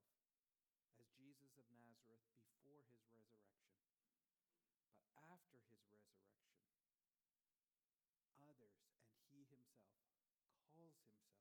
as 0.96 1.04
Jesus 1.20 1.52
of 1.60 1.68
Nazareth 1.76 2.24
before 2.40 2.80
his 2.88 2.96
resurrection. 3.04 3.76
But 4.96 5.12
after 5.28 5.60
his 5.68 5.84
resurrection, 5.84 6.56
others 8.40 8.80
and 8.80 9.20
he 9.28 9.44
himself 9.52 9.92
calls 10.72 10.96
himself 11.04 11.36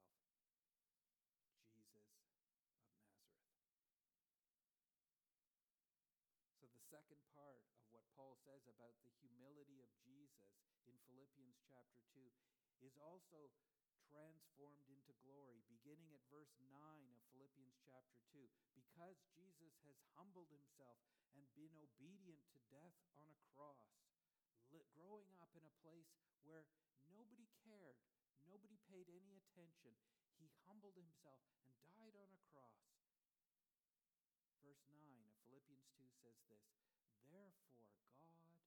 Jesus 1.71 2.11
of 2.11 2.35
Nazareth. 2.35 2.91
So, 6.59 6.67
the 6.67 6.83
second 6.91 7.21
part 7.31 7.63
of 7.79 7.87
what 7.95 8.03
Paul 8.19 8.35
says 8.43 8.67
about 8.67 8.99
the 8.99 9.11
humility 9.23 9.79
of 9.79 9.91
Jesus 10.03 10.51
in 10.83 10.99
Philippians 11.07 11.63
chapter 11.71 12.03
2 12.11 12.27
is 12.83 12.99
also 12.99 13.47
transformed 14.15 14.79
into 14.87 15.11
glory, 15.19 15.59
beginning 15.67 16.15
at 16.15 16.23
verse 16.31 16.55
9 16.71 16.71
of 17.11 17.24
Philippians 17.35 17.75
chapter 17.83 18.15
2. 18.31 18.47
Because 18.71 19.19
Jesus 19.35 19.75
has 19.83 19.99
humbled 20.15 20.47
himself 20.47 21.03
and 21.35 21.43
been 21.51 21.75
obedient 21.75 22.39
to 22.55 22.59
death 22.71 22.95
on 23.19 23.27
a 23.27 23.39
cross, 23.51 23.75
growing 25.05 25.35
up 25.43 25.51
in 25.55 25.63
a 25.63 25.77
place 25.83 26.09
where 26.43 26.65
nobody 27.11 27.47
cared, 27.67 27.99
nobody 28.47 28.79
paid 28.87 29.05
any 29.11 29.37
attention, 29.37 29.93
he 30.39 30.47
humbled 30.65 30.95
himself 30.95 31.43
and 31.59 31.75
died 31.87 32.15
on 32.15 32.31
a 32.31 32.41
cross. 32.51 32.79
Verse 34.63 34.81
9 34.91 34.97
of 35.23 35.35
Philippians 35.45 35.87
2 35.99 36.07
says 36.19 36.39
this 36.49 36.65
Therefore, 37.29 37.85
God 38.17 38.39
has 38.43 38.59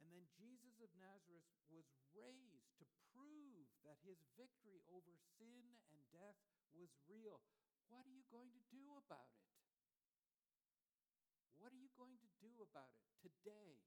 And 0.01 0.09
then 0.09 0.25
Jesus 0.33 0.81
of 0.81 0.89
Nazareth 0.97 1.45
was 1.69 1.85
raised 2.17 2.73
to 2.81 2.89
prove 3.13 3.69
that 3.85 4.01
his 4.01 4.17
victory 4.33 4.81
over 4.89 5.13
sin 5.37 5.77
and 5.93 6.01
death 6.09 6.41
was 6.73 6.89
real. 7.05 7.37
What 7.85 8.09
are 8.09 8.15
you 8.17 8.25
going 8.33 8.49
to 8.57 8.63
do 8.73 8.97
about 8.97 9.29
it? 9.29 9.45
What 11.61 11.69
are 11.69 11.77
you 11.77 11.93
going 11.93 12.17
to 12.17 12.31
do 12.41 12.49
about 12.65 12.97
it 12.97 13.05
today? 13.21 13.77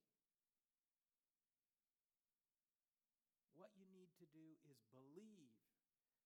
What 3.58 3.74
you 3.74 3.86
need 3.90 4.10
to 4.18 4.26
do 4.30 4.54
is 4.66 4.78
believe 4.90 5.58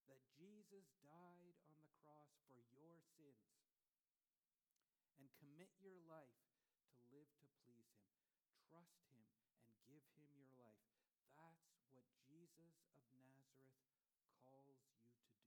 that 0.08 0.20
Jesus 0.68 0.92
died 1.00 1.56
on 1.64 1.80
the 1.80 1.88
cross 2.04 2.28
for 2.44 2.60
your 2.76 3.00
sins 3.16 3.56
and 5.16 5.24
commit 5.40 5.72
your 5.80 5.96
life 6.04 6.44
to 6.92 7.00
live 7.08 7.24
to 7.40 7.48
please 7.64 7.88
Him. 8.04 8.12
Trust 8.68 9.00
Him 9.08 9.24
and 9.64 9.72
give 9.88 10.04
Him 10.12 10.28
your 10.36 10.52
life. 10.60 10.84
That's 11.32 11.72
what 11.96 12.04
Jesus 12.28 12.84
of 12.84 13.00
Nazareth 13.16 13.80
calls 14.44 14.76
you 14.76 14.92
to 14.92 14.92
do. 14.92 15.40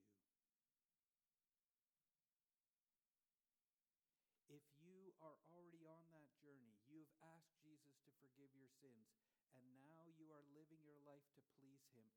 If 4.49 4.65
you 4.81 5.13
are 5.21 5.37
already 5.53 5.85
on 5.85 6.01
that 6.17 6.33
journey, 6.41 6.81
you 6.89 7.05
have 7.05 7.37
asked 7.37 7.61
Jesus 7.61 7.93
to 8.09 8.11
forgive 8.25 8.49
your 8.57 8.73
sins, 8.81 9.13
and 9.53 9.69
now 9.85 10.09
you 10.17 10.33
are 10.33 10.41
living 10.57 10.81
your 10.81 10.97
life 11.05 11.29
to 11.37 11.45
please 11.61 11.85
Him, 11.93 12.09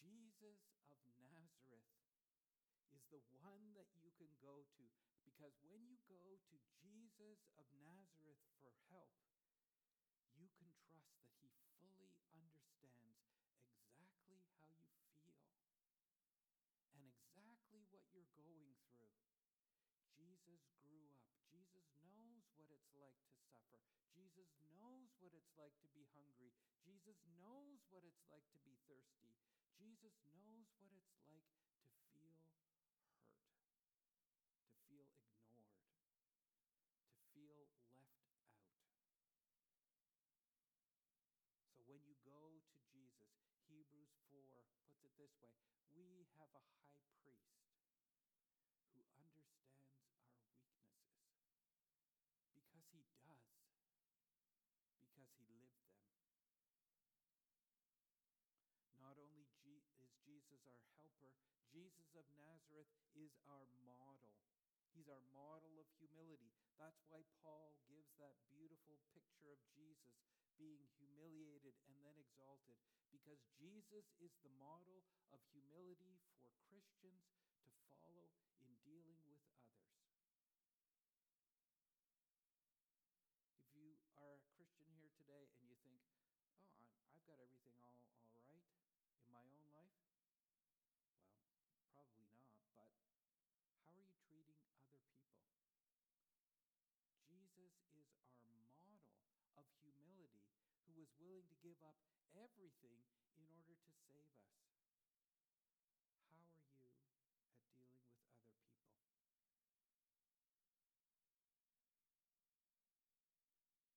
Jesus 0.00 0.64
of 0.88 1.04
Nazareth 1.28 2.07
the 3.08 3.24
one 3.40 3.72
that 3.72 3.88
you 4.00 4.12
can 4.20 4.28
go 4.44 4.64
to 4.76 4.84
because 5.24 5.56
when 5.64 5.84
you 5.88 5.96
go 6.08 6.36
to 6.50 6.56
Jesus 6.76 7.40
of 7.56 7.64
Nazareth 7.80 8.42
for 8.60 8.74
help, 8.92 9.12
you 10.36 10.48
can 10.56 10.68
trust 10.88 11.16
that 11.24 11.32
he 11.40 11.52
fully 11.80 12.12
understands 12.28 12.56
exactly 12.84 13.56
how 13.88 13.96
you 13.96 14.08
feel 14.20 15.40
and 16.92 17.00
exactly 17.00 17.54
what 17.80 17.96
you're 18.12 18.28
going 18.36 18.76
through. 18.88 19.24
Jesus 20.16 20.64
grew 20.80 21.08
up. 21.08 21.24
Jesus 21.48 21.86
knows 22.04 22.44
what 22.58 22.68
it's 22.68 22.92
like 22.98 23.16
to 23.24 23.32
suffer. 23.48 23.80
Jesus 24.12 24.50
knows 24.74 25.14
what 25.22 25.32
it's 25.32 25.54
like 25.56 25.74
to 25.80 25.88
be 25.94 26.04
hungry. 26.12 26.52
Jesus 26.84 27.20
knows 27.38 27.80
what 27.88 28.04
it's 28.04 28.24
like 28.28 28.44
to 28.52 28.60
be 28.64 28.76
thirsty. 28.88 29.32
Jesus 29.78 30.18
knows 30.34 30.66
what 30.80 30.90
it's 30.92 31.14
like 31.22 31.46
to 31.78 31.88
feel 32.10 32.34
hurt, 32.50 32.82
to 34.64 34.72
feel 34.88 35.06
ignored, 35.14 35.70
to 37.06 37.14
feel 37.32 37.62
left 37.62 38.34
out. 39.22 40.82
So 41.76 41.86
when 41.86 42.02
you 42.02 42.18
go 42.26 42.58
to 42.58 42.76
Jesus, 42.90 43.38
Hebrews 43.70 44.18
4 44.34 44.66
puts 44.82 44.98
it 45.06 45.07
this 45.18 45.34
way 45.42 45.50
we 45.98 46.30
have 46.38 46.46
a 46.54 46.62
high 46.78 46.94
priest 47.18 47.50
who 48.86 49.02
understands 49.10 49.34
our 49.34 49.82
weaknesses 49.90 50.30
because 52.54 52.86
he 52.94 53.02
does, 53.18 53.42
because 55.02 55.26
he 55.34 55.50
lived 55.50 55.74
them. 55.82 55.98
Not 59.02 59.18
only 59.18 59.42
is 59.42 60.14
Jesus 60.22 60.62
our 60.70 60.78
helper, 61.02 61.34
Jesus 61.66 62.14
of 62.14 62.22
Nazareth 62.38 62.90
is 63.18 63.34
our 63.50 63.66
model. 63.90 64.38
He's 64.94 65.10
our 65.10 65.22
model 65.34 65.82
of 65.82 65.90
humility. 65.98 66.54
That's 66.78 67.02
why 67.10 67.26
Paul 67.42 67.74
gives 67.90 68.14
that 68.22 68.38
beautiful 68.54 69.02
picture 69.10 69.50
of 69.50 69.58
Jesus 69.74 70.14
being 70.58 70.84
humiliated 70.98 71.78
and 71.86 71.96
then 72.02 72.18
exalted, 72.18 72.74
because 73.14 73.40
Jesus 73.56 74.10
is 74.18 74.34
the 74.42 74.52
model 74.58 75.06
of 75.30 75.38
humility 75.54 76.18
for 76.42 76.50
Christians 76.66 77.30
to 77.64 77.70
follow 77.86 78.26
in 78.60 78.74
dealing 78.82 79.22
with 79.30 79.38
others. 79.54 79.86
If 83.54 83.70
you 83.78 83.96
are 84.18 84.36
a 84.36 84.42
Christian 84.58 84.90
here 84.98 85.14
today 85.14 85.48
and 85.62 85.70
you 85.70 85.78
think, 85.86 86.02
oh, 86.18 87.14
I've 87.14 87.24
got 87.24 87.38
everything 87.38 87.78
all, 87.78 88.02
all 88.42 88.58
right 88.58 88.74
in 89.22 89.30
my 89.30 89.46
own 89.46 89.62
life, 89.70 89.94
well, 90.02 90.26
Probably 91.88 92.30
not, 92.30 92.52
but 92.78 92.92
how 93.80 93.90
are 93.90 93.98
you 93.98 94.14
treating 94.28 94.54
other 94.62 94.84
people? 94.86 95.24
Jesus 97.26 97.74
is 97.96 98.08
our 98.22 98.54
model 98.54 99.02
of 99.58 99.66
humility 99.82 100.46
who 100.86 100.87
was 100.98 101.14
willing 101.22 101.46
to 101.46 101.54
give 101.62 101.78
up 101.86 101.94
everything 102.34 103.06
in 103.38 103.46
order 103.54 103.70
to 103.70 103.90
save 104.10 104.34
us. 104.34 104.50
How 106.26 106.42
are 106.42 106.42
you 106.42 106.58
at 106.58 106.66
dealing 106.74 106.98
with 107.06 107.14
other 107.14 107.38
people? 107.38 107.62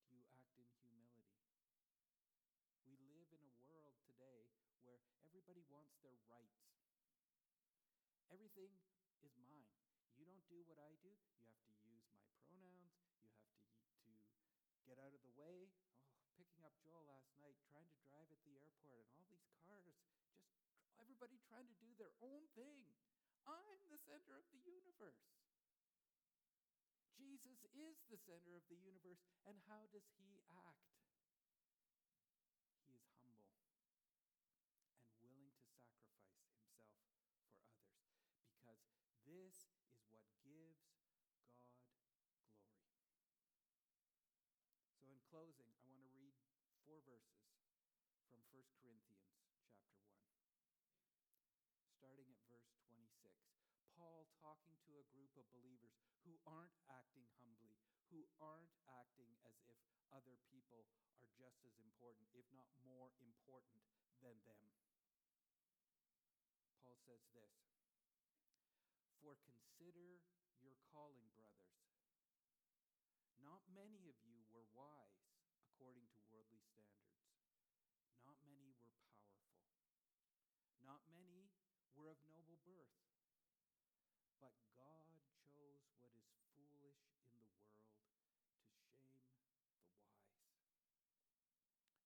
Do 0.05 0.13
you 0.13 0.29
act 0.29 0.53
in 0.61 0.69
humility? 0.77 1.25
We 2.85 3.01
live 3.17 3.33
in 3.33 3.41
a 3.49 3.53
world 3.65 3.97
today 4.05 4.45
where 4.85 5.01
everybody 5.25 5.65
wants 5.73 5.97
their 6.05 6.21
rights. 6.29 6.69
Everything 8.29 8.77
is 9.25 9.33
mine. 9.41 9.65
You 10.13 10.29
don't 10.29 10.45
do 10.45 10.61
what 10.69 10.77
I 10.77 10.93
do. 11.01 11.09
You 11.09 11.65
have 11.65 11.65
to 11.65 11.73
use 11.81 12.05
my 12.13 12.29
pronouns. 12.45 12.93
You 14.05 14.13
have 14.13 14.21
to, 14.29 14.37
to 14.69 14.77
get 14.85 15.01
out 15.01 15.17
of 15.17 15.21
the 15.25 15.33
way. 15.33 15.65
Oh, 16.13 16.29
picking 16.37 16.61
up 16.61 16.77
Joel. 16.77 16.91
saw 16.91 17.07
last 17.07 17.31
night 17.39 17.55
trying 17.71 17.87
to 17.87 18.01
drive 18.11 18.27
at 18.27 18.41
the 18.43 18.60
airport 18.71 19.11
and 19.19 19.27
all 19.67 19.83
these 19.83 19.99
cars, 20.07 20.31
just 20.79 20.95
everybody 20.95 21.35
trying 21.43 21.67
to 21.67 21.77
do 21.83 21.91
their 21.99 22.13
own 22.23 22.47
thing. 22.55 22.87
I'm 23.43 23.83
the 23.91 23.99
center 23.99 24.37
of 24.37 24.45
the 24.53 24.61
universe. 24.63 25.27
Jesus 27.17 27.65
is 27.75 28.01
the 28.09 28.17
center 28.17 28.55
of 28.55 28.63
the 28.69 28.79
universe, 28.79 29.21
and 29.45 29.57
how 29.67 29.89
does 29.91 30.07
he 30.17 30.41
act? 30.49 30.87
He 32.81 32.95
is 32.95 33.05
humble 33.21 33.61
and 34.97 35.21
willing 35.21 35.53
to 35.53 35.67
sacrifice 35.69 36.39
himself 36.41 36.87
for 36.95 37.11
others 37.11 37.59
because 38.55 38.81
this 39.25 39.67
is 39.83 40.01
what 40.09 40.25
gives 40.41 40.87
God 40.89 41.83
glory. 43.19 44.01
So 44.97 45.05
in 45.05 45.21
closing, 45.29 45.69
I 45.69 45.77
want 45.85 46.01
to 46.01 46.13
read 46.13 46.33
four 46.85 47.01
verses 47.05 47.53
from 48.29 48.41
1 48.61 48.77
Corinthians 48.77 49.25
chapter 49.25 49.73
1. 49.73 49.89
Starting 51.97 52.29
at 52.29 52.37
verse 52.45 52.69
26. 52.85 53.09
Paul 53.97 54.29
talking 54.37 54.77
to 54.85 55.01
a 55.01 55.09
group 55.09 55.33
of 55.33 55.49
believers 55.49 55.97
who 56.21 56.37
aren't 56.45 56.77
acting 56.85 57.25
humbly, 57.41 57.73
who 58.13 58.21
aren't 58.37 58.69
acting 58.85 59.33
as 59.49 59.57
if 59.65 59.81
other 60.13 60.37
people 60.53 60.85
are 61.17 61.33
just 61.33 61.65
as 61.65 61.73
important, 61.81 62.29
if 62.37 62.45
not 62.53 62.69
more 62.85 63.09
important 63.17 63.81
than 64.21 64.37
them. 64.45 64.61
Paul 66.85 67.01
says 67.01 67.25
this 67.33 67.65
For 69.25 69.41
consider 69.41 70.21
your 70.61 70.77
calling, 70.93 71.33
brothers. 71.33 71.81
Not 73.41 73.65
many 73.73 74.05
of 74.05 74.21
you 74.21 74.45
were 74.53 74.69
wise 74.77 75.25
according 75.65 76.05
to 76.13 76.21
worldly 76.29 76.61
standards. 76.61 77.01
Not 78.21 78.37
many 78.45 78.69
were 78.77 78.93
powerful. 79.01 79.49
Not 80.85 81.01
many 81.09 81.49
were 81.97 82.13
of 82.13 82.21
noble 82.29 82.61
birth. 82.61 83.01
But 84.37 84.53
God 84.77 85.09
chose 85.57 85.89
what 85.97 86.13
is 86.13 86.29
foolish 86.53 86.53
in 86.53 86.69
the 86.69 86.77
world 86.77 87.01
to 87.01 87.17
shame 87.33 87.49
the 87.57 87.65
wise. 87.65 88.05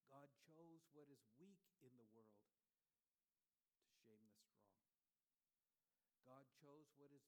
God 0.07 0.31
chose 0.39 0.87
what 0.95 1.11
is 1.11 1.27
weak 1.35 1.67
in 1.83 1.91
the 1.99 2.07
world 2.15 2.31
to 2.39 3.91
shame 4.07 4.23
the 4.31 4.47
strong. 4.47 4.79
God 6.23 6.47
chose 6.63 6.87
what 6.95 7.11
is 7.11 7.27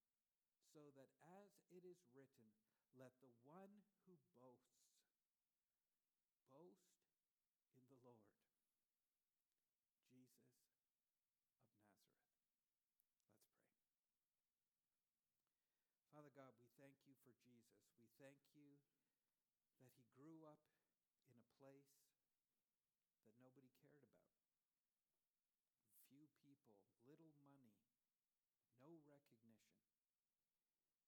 so 0.71 0.87
that 0.95 1.11
as 1.27 1.51
it 1.67 1.83
is 1.83 1.99
written, 2.15 2.47
let 2.95 3.11
the 3.19 3.31
one 3.43 3.83
who 4.07 4.15
boasts 4.39 4.87
boast 6.47 6.95
in 7.83 7.91
the 7.91 7.99
Lord, 8.07 8.23
Jesus 8.55 9.67
of 9.91 10.07
Nazareth. 10.15 10.47
Let's 13.35 13.99
pray. 14.07 14.47
Father 16.15 16.31
God, 16.31 16.55
we 16.55 16.67
thank 16.79 16.95
you 17.03 17.19
for 17.27 17.35
Jesus. 17.43 17.91
We 17.99 18.07
thank 18.15 18.39
you 18.55 18.79
that 19.75 19.91
he 19.91 20.07
grew 20.15 20.47
up 20.47 20.63
in 21.27 21.35
a 21.35 21.47
place 21.59 21.91
that 23.27 23.35
nobody 23.43 23.71
cared 23.75 24.07
about. 24.07 24.23
Few 26.07 26.27
people, 26.43 26.79
little 27.07 27.31
money, 27.43 27.75
no 28.83 28.91
recognition. 29.07 29.81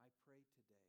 I 0.01 0.09
pray 0.25 0.41
today 0.49 0.89